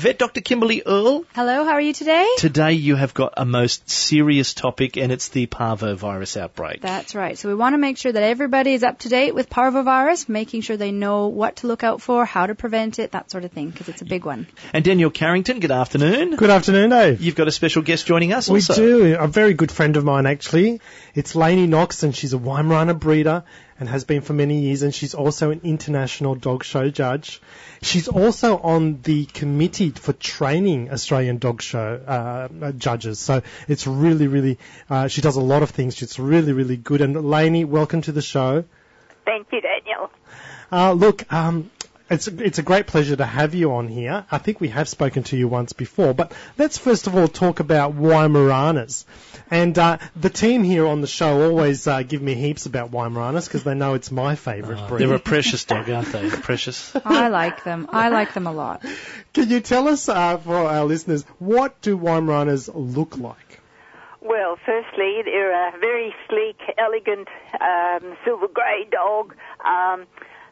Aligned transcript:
Vet 0.00 0.18
Dr. 0.18 0.40
Kimberly 0.40 0.82
Earle. 0.86 1.26
Hello, 1.34 1.62
how 1.62 1.72
are 1.72 1.80
you 1.80 1.92
today? 1.92 2.26
Today 2.38 2.72
you 2.72 2.96
have 2.96 3.12
got 3.12 3.34
a 3.36 3.44
most 3.44 3.90
serious 3.90 4.54
topic 4.54 4.96
and 4.96 5.12
it's 5.12 5.28
the 5.28 5.46
parvovirus 5.46 6.40
outbreak. 6.40 6.80
That's 6.80 7.14
right. 7.14 7.36
So 7.36 7.50
we 7.50 7.54
want 7.54 7.74
to 7.74 7.78
make 7.78 7.98
sure 7.98 8.10
that 8.10 8.22
everybody 8.22 8.72
is 8.72 8.82
up 8.82 9.00
to 9.00 9.10
date 9.10 9.34
with 9.34 9.50
parvovirus, 9.50 10.26
making 10.26 10.62
sure 10.62 10.78
they 10.78 10.90
know 10.90 11.26
what 11.26 11.56
to 11.56 11.66
look 11.66 11.84
out 11.84 12.00
for, 12.00 12.24
how 12.24 12.46
to 12.46 12.54
prevent 12.54 12.98
it, 12.98 13.12
that 13.12 13.30
sort 13.30 13.44
of 13.44 13.52
thing, 13.52 13.68
because 13.68 13.90
it's 13.90 14.00
a 14.00 14.06
big 14.06 14.24
one. 14.24 14.46
And 14.72 14.82
Daniel 14.82 15.10
Carrington, 15.10 15.60
good 15.60 15.70
afternoon. 15.70 16.34
Good 16.34 16.48
afternoon, 16.48 16.88
Dave. 16.88 17.20
You've 17.20 17.34
got 17.34 17.48
a 17.48 17.52
special 17.52 17.82
guest 17.82 18.06
joining 18.06 18.32
us 18.32 18.48
We 18.48 18.60
also. 18.60 18.74
do. 18.76 19.14
A 19.16 19.28
very 19.28 19.52
good 19.52 19.70
friend 19.70 19.98
of 19.98 20.04
mine, 20.04 20.24
actually. 20.24 20.80
It's 21.14 21.34
Lainey 21.36 21.66
Knox, 21.66 22.04
and 22.04 22.16
she's 22.16 22.32
a 22.32 22.38
Weimaraner 22.38 22.98
breeder 22.98 23.44
and 23.80 23.88
has 23.88 24.04
been 24.04 24.20
for 24.20 24.34
many 24.34 24.60
years, 24.60 24.82
and 24.82 24.94
she's 24.94 25.14
also 25.14 25.50
an 25.50 25.62
international 25.64 26.34
dog 26.34 26.62
show 26.62 26.90
judge. 26.90 27.40
She's 27.80 28.08
also 28.08 28.58
on 28.58 29.00
the 29.00 29.24
committee 29.24 29.90
for 29.90 30.12
training 30.12 30.90
Australian 30.92 31.38
dog 31.38 31.62
show 31.62 31.94
uh, 32.06 32.72
judges. 32.72 33.18
So 33.18 33.42
it's 33.68 33.86
really, 33.86 34.26
really, 34.26 34.58
uh, 34.90 35.08
she 35.08 35.22
does 35.22 35.36
a 35.36 35.40
lot 35.40 35.62
of 35.62 35.70
things. 35.70 35.96
She's 35.96 36.18
really, 36.18 36.52
really 36.52 36.76
good. 36.76 37.00
And 37.00 37.16
Lainey, 37.30 37.64
welcome 37.64 38.02
to 38.02 38.12
the 38.12 38.20
show. 38.22 38.64
Thank 39.24 39.46
you, 39.50 39.62
Daniel. 39.62 40.10
Uh, 40.70 40.92
look, 40.92 41.32
um, 41.32 41.70
it's 42.10 42.26
it's 42.26 42.58
a 42.58 42.62
great 42.62 42.88
pleasure 42.88 43.14
to 43.14 43.24
have 43.24 43.54
you 43.54 43.72
on 43.72 43.86
here. 43.86 44.26
I 44.30 44.38
think 44.38 44.60
we 44.60 44.68
have 44.68 44.88
spoken 44.88 45.22
to 45.24 45.36
you 45.36 45.46
once 45.46 45.72
before, 45.72 46.12
but 46.12 46.32
let's 46.58 46.76
first 46.76 47.06
of 47.06 47.16
all 47.16 47.28
talk 47.28 47.60
about 47.60 47.96
Weimaraners. 47.96 49.04
And 49.50 49.78
uh, 49.78 49.98
the 50.16 50.30
team 50.30 50.64
here 50.64 50.86
on 50.86 51.00
the 51.00 51.06
show 51.06 51.42
always 51.42 51.86
uh, 51.86 52.02
give 52.02 52.20
me 52.20 52.34
heaps 52.34 52.66
about 52.66 52.90
Weimaraners 52.90 53.46
because 53.46 53.62
they 53.62 53.74
know 53.74 53.94
it's 53.94 54.10
my 54.10 54.34
favourite 54.34 54.88
breed. 54.88 55.06
They're 55.06 55.14
a 55.14 55.20
precious 55.34 55.64
dog, 55.64 55.88
aren't 55.88 56.12
they? 56.12 56.28
Precious. 56.30 56.94
I 57.04 57.28
like 57.28 57.64
them. 57.64 57.88
I 57.90 58.08
like 58.08 58.34
them 58.34 58.46
a 58.46 58.52
lot. 58.52 58.84
Can 59.32 59.48
you 59.48 59.60
tell 59.60 59.88
us, 59.88 60.08
uh, 60.08 60.36
for 60.38 60.56
our 60.56 60.84
listeners, 60.84 61.24
what 61.38 61.80
do 61.80 61.96
Weimaraners 61.96 62.70
look 62.74 63.16
like? 63.16 63.60
Well, 64.20 64.58
firstly, 64.66 65.22
they're 65.24 65.68
a 65.68 65.78
very 65.78 66.14
sleek, 66.28 66.58
elegant, 66.76 67.28
um, 67.60 68.16
silver 68.24 68.48
grey 68.48 68.86
dog. 68.90 69.34
Um, 69.64 70.06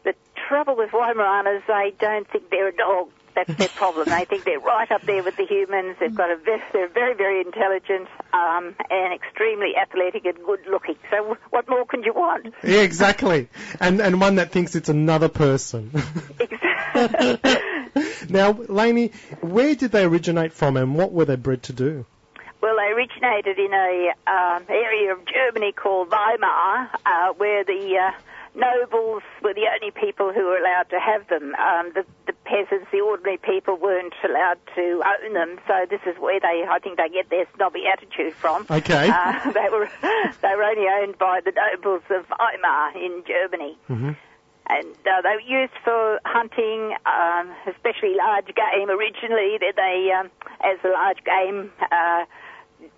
the 0.08 0.14
trouble 0.48 0.76
with 0.76 0.90
Weimaraners, 0.90 1.62
they 1.66 1.94
don't 2.00 2.26
think 2.30 2.48
they're 2.50 2.68
a 2.68 2.76
dog. 2.76 3.10
That's 3.34 3.54
their 3.54 3.68
problem. 3.68 4.08
they 4.08 4.24
think 4.24 4.44
they're 4.44 4.58
right 4.58 4.90
up 4.90 5.02
there 5.02 5.22
with 5.22 5.36
the 5.36 5.44
humans. 5.44 5.96
They've 6.00 6.14
got 6.14 6.30
a 6.30 6.36
ve- 6.36 6.62
they're 6.72 6.88
very, 6.88 7.14
very 7.14 7.40
intelligent 7.40 8.08
um, 8.32 8.74
and 8.90 9.14
extremely 9.14 9.76
athletic 9.76 10.24
and 10.24 10.36
good 10.44 10.60
looking. 10.68 10.96
So, 11.10 11.36
what 11.50 11.68
more 11.68 11.84
can 11.84 12.02
you 12.02 12.14
want? 12.14 12.52
Yeah, 12.64 12.80
exactly. 12.80 13.48
And 13.78 14.00
and 14.00 14.20
one 14.20 14.36
that 14.36 14.50
thinks 14.50 14.74
it's 14.74 14.88
another 14.88 15.28
person. 15.28 15.92
Exactly. 16.94 17.38
now, 18.28 18.52
Lainey, 18.52 19.12
where 19.40 19.74
did 19.76 19.92
they 19.92 20.04
originate 20.04 20.52
from 20.52 20.76
and 20.76 20.96
what 20.96 21.12
were 21.12 21.24
they 21.24 21.36
bred 21.36 21.62
to 21.64 21.72
do? 21.72 22.06
Well, 22.60 22.74
they 22.76 22.92
originated 22.92 23.58
in 23.58 23.72
a 23.72 24.12
um, 24.26 24.64
area 24.68 25.12
of 25.12 25.20
Germany 25.26 25.72
called 25.72 26.10
Weimar, 26.10 26.90
uh, 27.06 27.32
where 27.34 27.62
the 27.62 27.98
uh, 27.98 28.10
nobles 28.54 29.22
were 29.42 29.54
the 29.54 29.66
only 29.72 29.90
people 29.90 30.32
who 30.32 30.44
were 30.46 30.58
allowed 30.58 30.88
to 30.90 30.98
have 31.00 31.28
them. 31.28 31.54
Um, 31.54 31.92
the, 31.94 32.04
the 32.26 32.32
peasants, 32.44 32.86
the 32.92 33.00
ordinary 33.00 33.38
people, 33.38 33.76
weren't 33.76 34.14
allowed 34.24 34.58
to 34.74 35.02
own 35.04 35.34
them. 35.34 35.58
So 35.66 35.86
this 35.88 36.00
is 36.06 36.18
where 36.18 36.40
they, 36.40 36.64
I 36.68 36.78
think, 36.78 36.96
they 36.96 37.08
get 37.08 37.30
their 37.30 37.46
snobby 37.56 37.84
attitude 37.86 38.34
from. 38.34 38.66
Okay. 38.70 39.10
Uh, 39.10 39.52
they 39.52 39.68
were 39.70 39.88
they 40.42 40.54
were 40.54 40.64
only 40.64 40.86
owned 40.88 41.18
by 41.18 41.40
the 41.44 41.52
nobles 41.52 42.02
of 42.10 42.26
Weimar 42.28 42.96
in 42.96 43.22
Germany. 43.26 43.78
hmm 43.86 44.12
And 44.68 44.94
uh, 45.06 45.22
they 45.22 45.34
were 45.36 45.48
used 45.48 45.76
for 45.84 46.20
hunting, 46.24 46.94
um, 47.06 47.52
especially 47.66 48.14
large 48.16 48.46
game 48.46 48.90
originally. 48.90 49.58
Then 49.60 49.72
they, 49.76 50.12
um, 50.12 50.30
as 50.60 50.78
the 50.82 50.90
large 50.90 51.24
game 51.24 51.72
uh, 51.90 52.24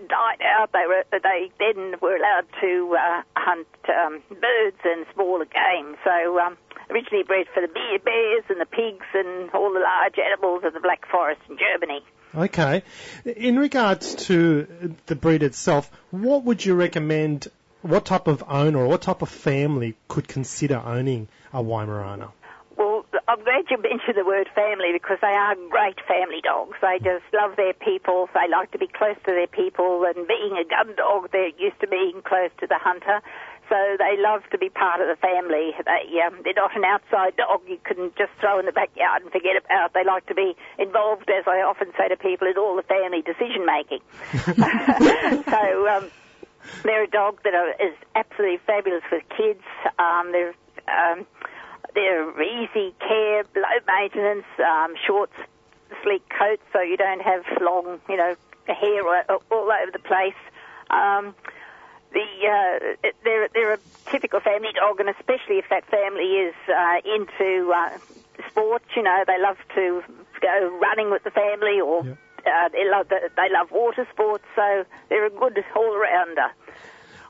died 0.09 0.43
out, 0.43 0.73
they 0.73 0.87
were 0.87 1.05
they 1.11 1.51
then 1.59 1.95
were 2.01 2.17
allowed 2.17 2.47
to 2.61 2.97
uh, 2.99 3.23
hunt 3.37 3.69
um, 3.89 4.23
birds 4.29 4.81
and 4.85 5.07
smaller 5.15 5.47
game. 5.47 5.97
So 6.05 6.39
um, 6.41 6.57
originally 6.91 7.25
bred 7.25 7.47
for 7.53 7.61
the 7.61 7.69
bear, 7.69 7.99
bears 7.99 8.45
and 8.49 8.61
the 8.61 8.67
pigs 8.67 9.07
and 9.15 9.51
all 9.51 9.73
the 9.73 9.81
large 9.81 10.19
animals 10.19 10.63
of 10.65 10.73
the 10.75 10.81
Black 10.81 11.07
Forest 11.11 11.41
in 11.49 11.59
Germany. 11.59 12.05
Okay. 12.35 12.83
In 13.25 13.59
regards 13.59 14.15
to 14.27 14.95
the 15.07 15.17
breed 15.17 15.43
itself, 15.43 15.91
what 16.11 16.45
would 16.45 16.65
you 16.65 16.75
recommend? 16.75 17.49
What 17.83 18.05
type 18.05 18.27
of 18.27 18.45
owner 18.47 18.81
or 18.81 18.89
what 18.89 19.01
type 19.01 19.23
of 19.23 19.31
family 19.31 19.97
could 20.07 20.29
consider 20.29 20.77
owning 20.77 21.29
a 21.53 21.63
Weimaraner? 21.63 22.31
I'm 23.31 23.45
glad 23.47 23.71
you 23.71 23.79
mentioned 23.79 24.19
the 24.19 24.27
word 24.27 24.51
family 24.59 24.91
because 24.91 25.19
they 25.23 25.31
are 25.31 25.55
great 25.71 26.03
family 26.03 26.43
dogs. 26.43 26.75
They 26.83 26.99
just 26.99 27.23
love 27.31 27.55
their 27.55 27.79
people. 27.79 28.27
They 28.35 28.51
like 28.51 28.75
to 28.75 28.79
be 28.79 28.91
close 28.91 29.15
to 29.23 29.31
their 29.31 29.47
people, 29.47 30.03
and 30.03 30.27
being 30.27 30.59
a 30.59 30.67
gun 30.67 30.99
dog, 30.99 31.31
they're 31.31 31.55
used 31.55 31.79
to 31.79 31.87
being 31.87 32.27
close 32.27 32.51
to 32.59 32.67
the 32.67 32.75
hunter. 32.83 33.23
So 33.71 33.79
they 34.03 34.19
love 34.19 34.43
to 34.51 34.59
be 34.59 34.69
part 34.69 34.99
of 34.99 35.07
the 35.07 35.15
family. 35.15 35.71
They, 35.79 36.19
um, 36.27 36.43
they're 36.43 36.59
not 36.59 36.75
an 36.75 36.83
outside 36.83 37.39
dog 37.39 37.63
you 37.71 37.79
can 37.87 38.11
just 38.19 38.35
throw 38.43 38.59
in 38.59 38.67
the 38.67 38.75
backyard 38.75 39.23
and 39.23 39.31
forget 39.31 39.55
about. 39.55 39.95
They 39.95 40.03
like 40.03 40.27
to 40.27 40.35
be 40.35 40.59
involved, 40.83 41.31
as 41.31 41.47
I 41.47 41.63
often 41.63 41.95
say 41.95 42.09
to 42.11 42.17
people, 42.19 42.51
in 42.51 42.59
all 42.59 42.75
the 42.75 42.83
family 42.83 43.23
decision 43.23 43.63
making. 43.63 44.03
so 45.47 45.87
um, 45.87 46.11
they're 46.83 47.07
a 47.07 47.11
dog 47.15 47.39
that 47.47 47.55
are, 47.55 47.79
is 47.79 47.95
absolutely 48.17 48.59
fabulous 48.67 49.07
with 49.07 49.23
kids. 49.39 49.63
Um, 50.03 50.35
they're 50.35 50.55
um, 50.91 51.27
they're 51.95 52.43
easy 52.43 52.95
care, 53.01 53.45
low 53.57 53.79
maintenance, 53.87 54.47
um, 54.59 54.95
short, 55.07 55.31
sleek 56.03 56.23
coats, 56.29 56.63
so 56.73 56.81
you 56.81 56.97
don't 56.97 57.23
have 57.23 57.43
long, 57.61 58.01
you 58.09 58.17
know, 58.17 58.35
hair 58.67 59.03
all, 59.29 59.43
all 59.51 59.71
over 59.71 59.91
the 59.93 59.99
place. 59.99 60.39
Um, 60.91 61.35
the 62.13 62.27
uh, 62.47 63.11
they're 63.25 63.49
they're 63.55 63.75
a 63.75 63.79
typical 64.11 64.41
family 64.41 64.71
dog, 64.75 65.01
and 65.01 65.09
especially 65.09 65.59
if 65.59 65.67
that 65.71 65.87
family 65.91 66.43
is 66.51 66.55
uh, 66.69 66.99
into 67.05 67.73
uh, 67.73 67.99
sports, 68.49 68.87
you 68.97 69.03
know, 69.03 69.23
they 69.27 69.41
love 69.41 69.57
to 69.75 70.03
go 70.41 70.79
running 70.81 71.11
with 71.11 71.23
the 71.25 71.31
family, 71.31 71.81
or 71.81 72.05
Yep. 72.05 72.19
uh, 72.47 72.69
they 72.73 72.89
love 72.91 73.09
the, 73.09 73.31
they 73.37 73.49
love 73.53 73.71
water 73.71 74.07
sports, 74.13 74.45
so 74.57 74.85
they're 75.09 75.27
a 75.27 75.31
good 75.31 75.63
all 75.77 75.99
rounder. 75.99 76.51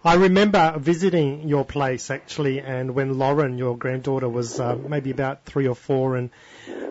I 0.03 0.15
remember 0.15 0.77
visiting 0.79 1.49
your 1.49 1.65
place 1.65 2.11
actually, 2.11 2.61
and 2.61 2.95
when 2.95 3.19
Lauren, 3.19 3.59
your 3.59 3.77
granddaughter, 3.77 4.29
was 4.29 4.59
uh, 4.59 4.77
maybe 4.77 5.11
about 5.11 5.45
three 5.45 5.69
or 5.69 5.75
four, 5.75 6.17
and 6.17 6.31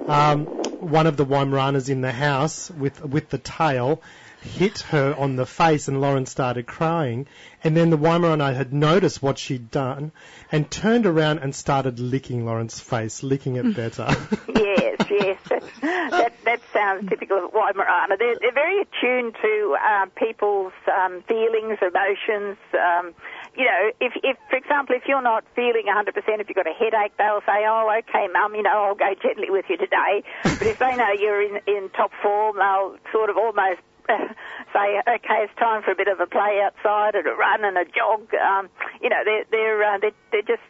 um, 0.08 0.46
one 0.80 1.08
of 1.08 1.18
the 1.18 1.26
Weimaraners 1.26 1.90
in 1.90 2.02
the 2.02 2.12
house 2.12 2.70
with 2.70 3.04
with 3.04 3.30
the 3.30 3.38
tail 3.40 4.02
hit 4.42 4.80
her 4.80 5.14
on 5.18 5.36
the 5.36 5.46
face, 5.46 5.88
and 5.88 6.00
Lauren 6.00 6.26
started 6.26 6.66
crying. 6.66 7.28
And 7.64 7.76
then 7.76 7.90
the 7.90 7.98
Weimaraner 7.98 8.56
had 8.56 8.72
noticed 8.72 9.22
what 9.22 9.38
she'd 9.38 9.70
done, 9.70 10.12
and 10.52 10.70
turned 10.72 11.06
around 11.06 11.40
and 11.40 11.54
started 11.54 12.00
licking 12.00 12.46
Lauren's 12.46 12.80
face, 12.80 13.22
licking 13.22 13.58
it 13.58 13.76
better. 13.76 14.08
yes, 14.56 14.89
yes. 15.10 15.40
That 15.82 16.34
that 16.46 16.62
sounds 16.74 17.10
typical 17.10 17.46
of 17.46 17.52
Weimaraner. 17.52 18.18
They're, 18.18 18.38
they're 18.40 18.54
very 18.54 18.82
attuned 18.82 19.36
to 19.42 19.78
uh, 19.80 20.06
people's 20.16 20.74
um, 20.88 21.24
feelings, 21.28 21.78
emotions. 21.82 22.58
Um, 22.74 23.14
you 23.56 23.66
know, 23.66 23.92
if, 24.00 24.14
if, 24.24 24.38
for 24.50 24.58
example, 24.58 24.96
if 24.96 25.04
you're 25.08 25.22
not 25.22 25.44
feeling 25.56 25.86
100%, 25.88 26.16
if 26.16 26.48
you've 26.48 26.56
got 26.56 26.68
a 26.68 26.74
headache, 26.74 27.14
they'll 27.18 27.42
say, 27.46 27.66
oh, 27.68 27.92
okay, 28.00 28.28
mum, 28.32 28.56
you 28.56 28.64
know, 28.64 28.88
I'll 28.88 28.96
go 28.96 29.14
gently 29.22 29.50
with 29.50 29.66
you 29.70 29.78
today. 29.78 30.24
But 30.58 30.68
if 30.68 30.80
they 30.80 30.96
know 30.96 31.12
you're 31.18 31.42
in, 31.42 31.60
in 31.68 31.90
top 31.90 32.12
form, 32.22 32.58
they'll 32.58 32.98
sort 33.12 33.30
of 33.30 33.38
almost 33.38 33.82
say, 34.08 34.88
okay, 35.04 35.44
it's 35.44 35.56
time 35.60 35.84
for 35.84 35.92
a 35.92 35.96
bit 35.96 36.08
of 36.08 36.20
a 36.20 36.28
play 36.28 36.62
outside 36.64 37.16
and 37.16 37.28
a 37.28 37.34
run 37.34 37.66
and 37.66 37.78
a 37.78 37.86
jog. 37.86 38.34
Um, 38.34 38.70
you 39.02 39.10
know, 39.10 39.22
they're, 39.26 39.46
they're, 39.52 39.84
uh, 39.84 39.98
they're, 40.00 40.18
they're 40.32 40.56
just 40.56 40.64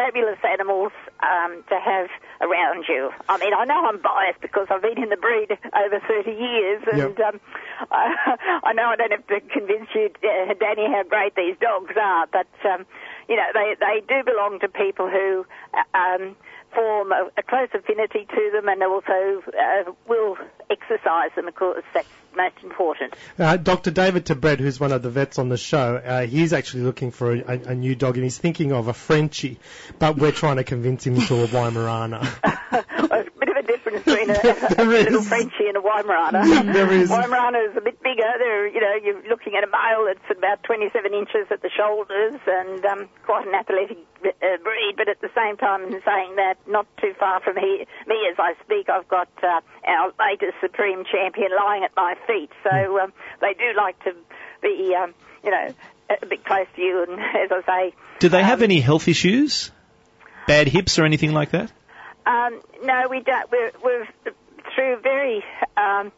fabulous 0.00 0.40
animals 0.48 0.92
um, 1.20 1.62
to 1.68 1.76
have 1.78 2.08
around 2.40 2.86
you. 2.88 3.10
I 3.28 3.36
mean, 3.36 3.52
I 3.52 3.64
know 3.68 3.84
I'm 3.84 4.00
biased 4.00 4.40
because 4.40 4.66
I've 4.70 4.80
been 4.80 4.96
in 5.02 5.10
the 5.10 5.20
breed 5.20 5.52
over 5.76 6.00
30 6.00 6.30
years, 6.32 6.80
and 6.90 7.16
Yep. 7.18 7.34
um, 7.34 7.40
I, 7.92 8.60
I 8.64 8.72
know 8.72 8.86
I 8.88 8.96
don't 8.96 9.12
have 9.12 9.26
to 9.28 9.40
convince 9.52 9.88
you, 9.94 10.08
uh, 10.24 10.54
Danny, 10.58 10.86
how 10.88 11.02
great 11.04 11.34
these 11.36 11.56
dogs 11.60 11.92
are, 12.00 12.26
but 12.32 12.48
um, 12.64 12.86
you 13.28 13.36
know, 13.36 13.48
they 13.52 13.76
they 13.78 14.00
do 14.08 14.24
belong 14.24 14.58
to 14.60 14.68
people 14.68 15.08
who. 15.08 15.44
uh, 15.74 15.84
Um, 15.98 16.36
form 16.74 17.12
a, 17.12 17.30
a 17.36 17.42
close 17.42 17.68
affinity 17.74 18.26
to 18.26 18.50
them 18.52 18.68
and 18.68 18.82
also 18.82 19.42
uh, 19.48 19.92
will 20.06 20.36
exercise 20.70 21.30
them, 21.36 21.48
of 21.48 21.54
course, 21.54 21.84
that's 21.92 22.08
most 22.36 22.56
important. 22.62 23.14
Uh, 23.38 23.56
Dr. 23.56 23.90
David 23.90 24.24
Tabred, 24.24 24.60
who's 24.60 24.78
one 24.78 24.92
of 24.92 25.02
the 25.02 25.10
vets 25.10 25.38
on 25.38 25.48
the 25.48 25.56
show, 25.56 25.96
uh, 25.96 26.26
he's 26.26 26.52
actually 26.52 26.82
looking 26.84 27.10
for 27.10 27.32
a, 27.32 27.38
a, 27.40 27.58
a 27.70 27.74
new 27.74 27.94
dog 27.94 28.16
and 28.16 28.24
he's 28.24 28.38
thinking 28.38 28.72
of 28.72 28.88
a 28.88 28.92
Frenchie, 28.94 29.58
but 29.98 30.16
we're 30.16 30.32
trying 30.32 30.56
to 30.56 30.64
convince 30.64 31.06
him 31.06 31.16
to 31.16 31.42
a 31.42 31.46
Weimaraner. 31.48 32.20
well, 33.10 33.20
it's 33.20 33.28
a 33.34 33.38
bit 33.38 33.48
of 33.48 33.56
a 33.56 33.62
different 33.62 33.98
between 34.10 34.30
a, 34.30 34.82
a 34.82 34.84
little 34.84 35.22
Frenchie 35.22 35.66
and 35.68 35.76
a 35.76 35.80
Weimaraner. 35.80 36.72
There 36.72 36.92
is. 36.92 37.10
Weimaraner 37.10 37.70
is 37.70 37.76
a 37.76 37.80
bit 37.80 38.02
bigger. 38.02 38.26
They're, 38.38 38.66
you 38.68 38.80
know, 38.80 38.94
you're 39.02 39.22
looking 39.28 39.54
at 39.56 39.64
a 39.64 39.66
male 39.68 40.06
that's 40.06 40.38
about 40.38 40.62
27 40.64 41.12
inches 41.14 41.46
at 41.50 41.62
the 41.62 41.70
shoulders 41.70 42.40
and 42.46 42.84
um, 42.86 43.08
quite 43.24 43.46
an 43.46 43.54
athletic 43.54 43.98
uh, 44.24 44.56
breed. 44.62 44.94
But 44.96 45.08
at 45.08 45.20
the 45.20 45.30
same 45.34 45.56
time, 45.56 45.84
in 45.84 45.92
saying 46.04 46.36
that, 46.36 46.54
not 46.68 46.86
too 47.00 47.12
far 47.18 47.40
from 47.40 47.56
here, 47.56 47.84
me 48.06 48.16
as 48.30 48.36
I 48.38 48.54
speak, 48.64 48.88
I've 48.88 49.08
got 49.08 49.28
uh, 49.42 49.60
our 49.86 50.12
latest 50.18 50.54
supreme 50.60 51.04
champion 51.04 51.50
lying 51.56 51.84
at 51.84 51.92
my 51.96 52.14
feet. 52.26 52.50
So 52.62 53.00
um, 53.00 53.12
they 53.40 53.54
do 53.54 53.72
like 53.76 54.02
to 54.04 54.12
be, 54.62 54.94
um, 54.94 55.14
you 55.44 55.50
know, 55.50 55.74
a 56.22 56.26
bit 56.26 56.44
close 56.44 56.66
to 56.76 56.82
you. 56.82 57.04
And 57.08 57.20
as 57.20 57.50
I 57.50 57.62
say, 57.66 57.94
Do 58.18 58.28
they 58.28 58.42
have 58.42 58.60
Um, 58.60 58.64
any 58.64 58.80
health 58.80 59.08
issues? 59.08 59.70
Bad 60.46 60.68
hips 60.68 60.98
or 60.98 61.04
anything 61.04 61.32
like 61.32 61.50
that? 61.50 61.70
Um, 62.26 62.60
no, 62.84 63.06
we 63.08 63.20
don't. 63.20 63.50
We're, 63.50 63.72
we're 63.82 64.08
through 64.74 65.00
very 65.02 65.42
um, 65.76 66.12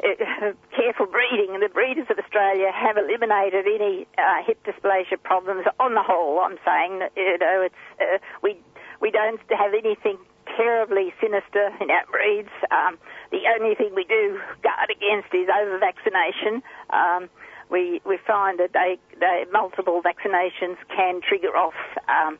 careful 0.76 1.06
breeding, 1.06 1.54
and 1.54 1.62
the 1.62 1.68
breeders 1.68 2.06
of 2.10 2.18
Australia 2.18 2.70
have 2.72 2.96
eliminated 2.96 3.66
any 3.66 4.06
uh, 4.16 4.42
hip 4.46 4.58
dysplasia 4.64 5.20
problems. 5.22 5.66
On 5.80 5.94
the 5.94 6.02
whole, 6.02 6.40
I'm 6.40 6.58
saying, 6.64 7.00
that, 7.00 7.12
you 7.16 7.38
know, 7.38 7.62
it's 7.66 7.74
uh, 8.00 8.18
we 8.42 8.56
we 9.00 9.10
don't 9.10 9.40
have 9.50 9.74
anything 9.74 10.18
terribly 10.56 11.12
sinister 11.20 11.70
in 11.80 11.90
our 11.90 12.06
breeds. 12.10 12.50
Um, 12.70 12.98
the 13.30 13.42
only 13.54 13.74
thing 13.74 13.92
we 13.94 14.04
do 14.04 14.40
guard 14.62 14.90
against 14.90 15.34
is 15.34 15.48
over 15.48 15.78
vaccination. 15.78 16.62
Um, 16.90 17.28
we 17.70 18.00
we 18.06 18.18
find 18.26 18.58
that 18.60 18.72
they, 18.72 18.98
they 19.20 19.44
multiple 19.52 20.00
vaccinations 20.02 20.76
can 20.94 21.20
trigger 21.20 21.56
off. 21.56 21.74
Um, 22.08 22.38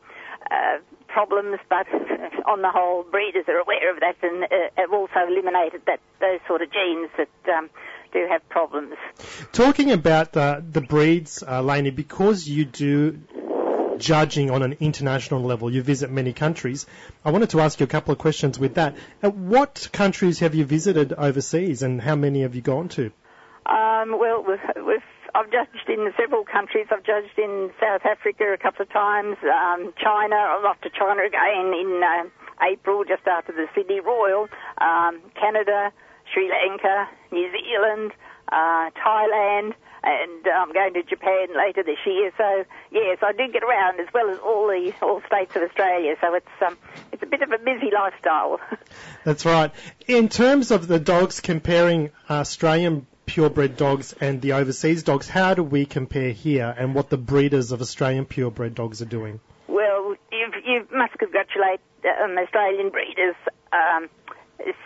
uh, 0.50 0.78
problems, 1.18 1.58
but 1.68 1.86
on 2.46 2.62
the 2.62 2.70
whole, 2.70 3.02
breeders 3.02 3.44
are 3.48 3.58
aware 3.58 3.92
of 3.92 3.98
that 3.98 4.16
and 4.22 4.44
uh, 4.44 4.48
have 4.76 4.92
also 4.92 5.26
eliminated 5.26 5.82
that 5.86 5.98
those 6.20 6.38
sort 6.46 6.62
of 6.62 6.70
genes 6.70 7.10
that 7.16 7.56
um, 7.56 7.68
do 8.12 8.24
have 8.30 8.48
problems. 8.48 8.94
Talking 9.52 9.90
about 9.90 10.36
uh, 10.36 10.60
the 10.62 10.80
breeds, 10.80 11.42
uh, 11.42 11.90
because 11.90 12.46
you 12.46 12.64
do 12.64 13.20
judging 13.98 14.52
on 14.52 14.62
an 14.62 14.76
international 14.78 15.42
level, 15.42 15.72
you 15.72 15.82
visit 15.82 16.08
many 16.08 16.32
countries. 16.32 16.86
I 17.24 17.32
wanted 17.32 17.50
to 17.50 17.60
ask 17.62 17.80
you 17.80 17.84
a 17.84 17.88
couple 17.88 18.12
of 18.12 18.18
questions 18.18 18.56
with 18.56 18.74
that. 18.74 18.94
What 19.22 19.88
countries 19.92 20.38
have 20.38 20.54
you 20.54 20.64
visited 20.64 21.12
overseas, 21.14 21.82
and 21.82 22.00
how 22.00 22.14
many 22.14 22.42
have 22.42 22.54
you 22.54 22.62
gone 22.62 22.90
to? 22.90 23.10
Um, 23.68 24.18
well, 24.18 24.44
I've 25.34 25.50
judged 25.52 25.88
in 25.88 26.10
several 26.16 26.44
countries. 26.44 26.86
I've 26.90 27.04
judged 27.04 27.38
in 27.38 27.70
South 27.80 28.02
Africa 28.04 28.44
a 28.52 28.58
couple 28.58 28.82
of 28.82 28.90
times, 28.90 29.36
um, 29.44 29.92
China. 30.02 30.36
I'm 30.36 30.64
off 30.64 30.80
to 30.82 30.90
China 30.90 31.22
again 31.22 31.74
in 31.76 32.00
uh, 32.02 32.64
April, 32.64 33.04
just 33.04 33.26
after 33.26 33.52
the 33.52 33.66
Sydney 33.74 34.00
Royal, 34.00 34.48
um, 34.80 35.20
Canada, 35.38 35.92
Sri 36.32 36.50
Lanka, 36.50 37.08
New 37.30 37.50
Zealand, 37.52 38.12
uh, 38.50 38.90
Thailand, 38.96 39.74
and 40.02 40.46
I'm 40.46 40.72
going 40.72 40.94
to 40.94 41.02
Japan 41.02 41.48
later 41.56 41.82
this 41.82 41.98
year. 42.06 42.32
So 42.38 42.64
yes, 42.90 43.18
I 43.22 43.32
do 43.32 43.52
get 43.52 43.62
around 43.62 44.00
as 44.00 44.06
well 44.14 44.30
as 44.30 44.38
all 44.38 44.66
the 44.68 44.92
all 45.02 45.20
states 45.26 45.54
of 45.56 45.62
Australia. 45.62 46.14
So 46.20 46.34
it's 46.34 46.46
um, 46.66 46.78
it's 47.12 47.22
a 47.22 47.26
bit 47.26 47.42
of 47.42 47.52
a 47.52 47.58
busy 47.58 47.90
lifestyle. 47.92 48.60
That's 49.24 49.44
right. 49.44 49.72
In 50.06 50.28
terms 50.28 50.70
of 50.70 50.88
the 50.88 50.98
dogs 50.98 51.40
comparing 51.40 52.10
Australian 52.30 53.06
purebred 53.28 53.76
dogs 53.76 54.14
and 54.20 54.40
the 54.40 54.54
overseas 54.54 55.02
dogs, 55.02 55.28
how 55.28 55.54
do 55.54 55.62
we 55.62 55.84
compare 55.84 56.32
here 56.32 56.74
and 56.76 56.94
what 56.94 57.10
the 57.10 57.18
breeders 57.18 57.70
of 57.70 57.80
Australian 57.80 58.24
purebred 58.24 58.74
dogs 58.74 59.00
are 59.02 59.10
doing? 59.18 59.38
Well, 59.68 60.16
you 60.32 60.86
must 60.90 61.12
congratulate 61.18 61.80
um, 62.22 62.36
Australian 62.38 62.90
breeders. 62.90 63.36
Um, 63.72 64.08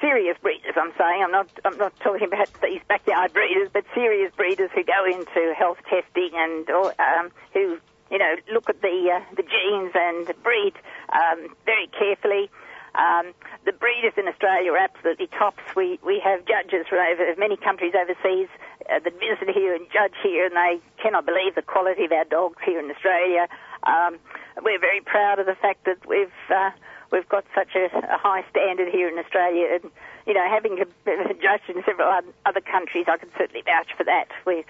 serious 0.01 0.37
breeders, 0.43 0.75
I'm 0.77 0.93
saying. 0.99 1.23
I'm 1.25 1.31
not. 1.31 1.49
I'm 1.65 1.79
not 1.79 1.99
talking 2.01 2.27
about 2.27 2.49
these 2.61 2.81
backyard 2.89 3.33
breeders, 3.33 3.71
but 3.73 3.85
serious 3.95 4.33
breeders 4.35 4.71
who 4.75 4.85
go 4.85 5.05
into 5.07 5.55
health 5.55 5.79
testing 5.89 6.31
and 6.35 6.69
or, 6.69 6.93
um, 7.01 7.31
who, 7.55 7.79
you 8.11 8.19
know, 8.19 8.35
look 8.53 8.69
at 8.69 8.83
the 8.83 9.09
uh, 9.17 9.35
the 9.37 9.43
genes 9.43 9.93
and 9.95 10.27
breed 10.43 10.75
um, 11.13 11.55
very 11.65 11.89
carefully. 11.99 12.51
Um, 12.95 13.33
the 13.65 13.73
breeders 13.73 14.13
in 14.17 14.29
Australia 14.29 14.73
are 14.73 14.79
absolutely 14.79 15.29
tops. 15.29 15.63
We 15.75 15.99
we 16.05 16.21
have 16.21 16.45
judges 16.45 16.87
from 16.89 16.99
over 16.99 17.25
many 17.39 17.57
countries 17.57 17.95
overseas 17.97 18.49
uh, 18.91 18.99
that 19.01 19.15
visit 19.19 19.49
here 19.55 19.75
and 19.75 19.87
judge 19.93 20.15
here, 20.23 20.47
and 20.47 20.55
they 20.55 20.81
cannot 21.03 21.25
believe 21.25 21.55
the 21.55 21.63
quality 21.63 22.05
of 22.05 22.13
our 22.13 22.25
dogs 22.25 22.59
here 22.65 22.79
in 22.79 22.91
Australia. 22.91 23.49
Um, 23.85 24.19
we're 24.63 24.81
very 24.81 25.01
proud 25.01 25.39
of 25.39 25.47
the 25.47 25.55
fact 25.55 25.85
that 25.87 26.07
we've 26.07 26.29
uh, 26.51 26.71
we've 27.11 27.29
got 27.29 27.45
such 27.55 27.75
a, 27.75 27.87
a 27.87 28.19
high 28.19 28.45
standard 28.51 28.89
here 28.89 29.09
in 29.09 29.19
Australia, 29.19 29.79
and 29.81 29.91
you 30.27 30.35
know, 30.35 30.49
having 30.49 30.77
judged 31.43 31.69
in 31.69 31.83
several 31.85 32.11
other 32.47 32.61
countries, 32.61 33.07
I 33.09 33.17
can 33.17 33.31
certainly 33.39 33.63
vouch 33.63 33.89
for 33.97 34.05
that. 34.05 34.29
We 34.47 34.65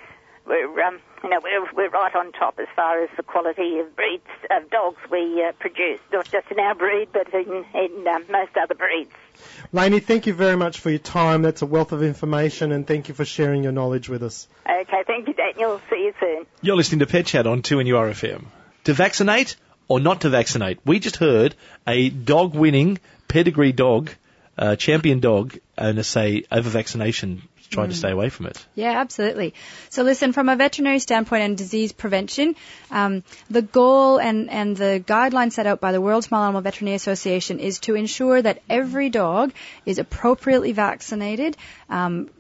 we're 0.47 0.83
um, 0.83 0.99
you 1.23 1.31
know 1.31 1.41
we're 1.43 1.73
we're 1.75 1.91
right 1.91 2.15
on 2.15 2.33
top 2.33 2.59
as 2.59 2.69
far 2.75 3.03
as 3.03 3.11
the 3.17 3.23
quality 3.23 3.79
of 3.79 3.95
breeds 3.95 4.27
of 4.51 4.71
dogs 4.71 4.99
we 5.11 5.43
uh, 5.43 5.53
produce, 5.53 6.01
not 6.13 6.31
just 6.31 6.51
in 6.51 6.59
our 6.59 6.75
breed, 6.75 7.09
but 7.13 7.33
in 7.33 7.65
in 7.75 8.07
um, 8.09 8.25
most 8.31 8.57
other 8.61 8.75
breeds. 8.75 9.13
Lainey, 9.73 10.01
thank 10.01 10.27
you 10.27 10.35
very 10.35 10.57
much 10.57 10.81
for 10.81 10.91
your 10.91 10.99
time. 10.99 11.43
That's 11.43 11.63
a 11.63 11.67
wealth 11.67 11.93
of 11.93 12.03
information, 12.03 12.73
and 12.73 12.87
thank 12.87 13.09
you 13.09 13.15
for 13.15 13.25
sharing 13.25 13.63
your 13.63 13.73
knowledge 13.73 14.09
with 14.09 14.23
us. 14.23 14.47
Okay, 14.69 15.05
thank 15.07 15.29
you, 15.29 15.35
Daniel. 15.35 15.81
See 15.91 16.05
you 16.05 16.15
soon. 16.21 16.47
You're 16.61 16.77
listening 16.77 17.01
to 17.01 17.07
Pet 17.07 17.27
Chat 17.27 17.47
on 17.47 17.63
2NURFM. 17.63 18.45
To 18.85 18.93
vaccinate 18.93 19.57
or 19.89 20.01
not 20.01 20.23
to 20.23 20.31
vaccinate? 20.31 20.79
We 20.85 20.99
just 20.99 21.17
heard 21.17 21.55
a 21.87 22.09
dog 22.11 22.55
winning 22.55 22.99
pedigree 23.29 23.73
dog, 23.73 24.11
uh, 24.59 24.77
champion 24.77 25.21
dog, 25.21 25.57
owner 25.79 26.03
say 26.03 26.45
over 26.51 26.69
vaccination, 26.69 27.43
trying 27.73 27.89
to 27.91 27.97
stay 27.97 28.11
away 28.11 28.29
from 28.29 28.47
it. 28.47 28.65
Yeah, 28.75 29.01
absolutely. 29.01 29.55
So 29.91 30.03
listen, 30.03 30.33
from 30.33 30.49
a 30.49 30.57
veterinary 30.57 30.99
standpoint 30.99 31.43
and 31.43 31.59
disease 31.59 31.93
prevention, 31.93 32.55
um, 32.91 33.25
the 33.51 33.63
goal 33.63 34.19
and, 34.19 34.51
and 34.51 34.77
the 34.77 35.03
guidelines 35.07 35.53
set 35.53 35.67
out 35.67 35.81
by 35.81 35.93
the 35.93 36.01
World 36.01 36.25
Small 36.25 36.45
Animal 36.45 36.61
Veterinary 36.61 36.95
Association 36.95 37.59
is 37.59 37.81
to 37.81 37.95
ensure 37.95 38.41
that 38.41 38.63
every 38.69 39.11
dog 39.11 39.53
is 39.87 39.99
appropriately 39.99 40.73
vaccinated, 40.73 41.57
um, 41.89 42.31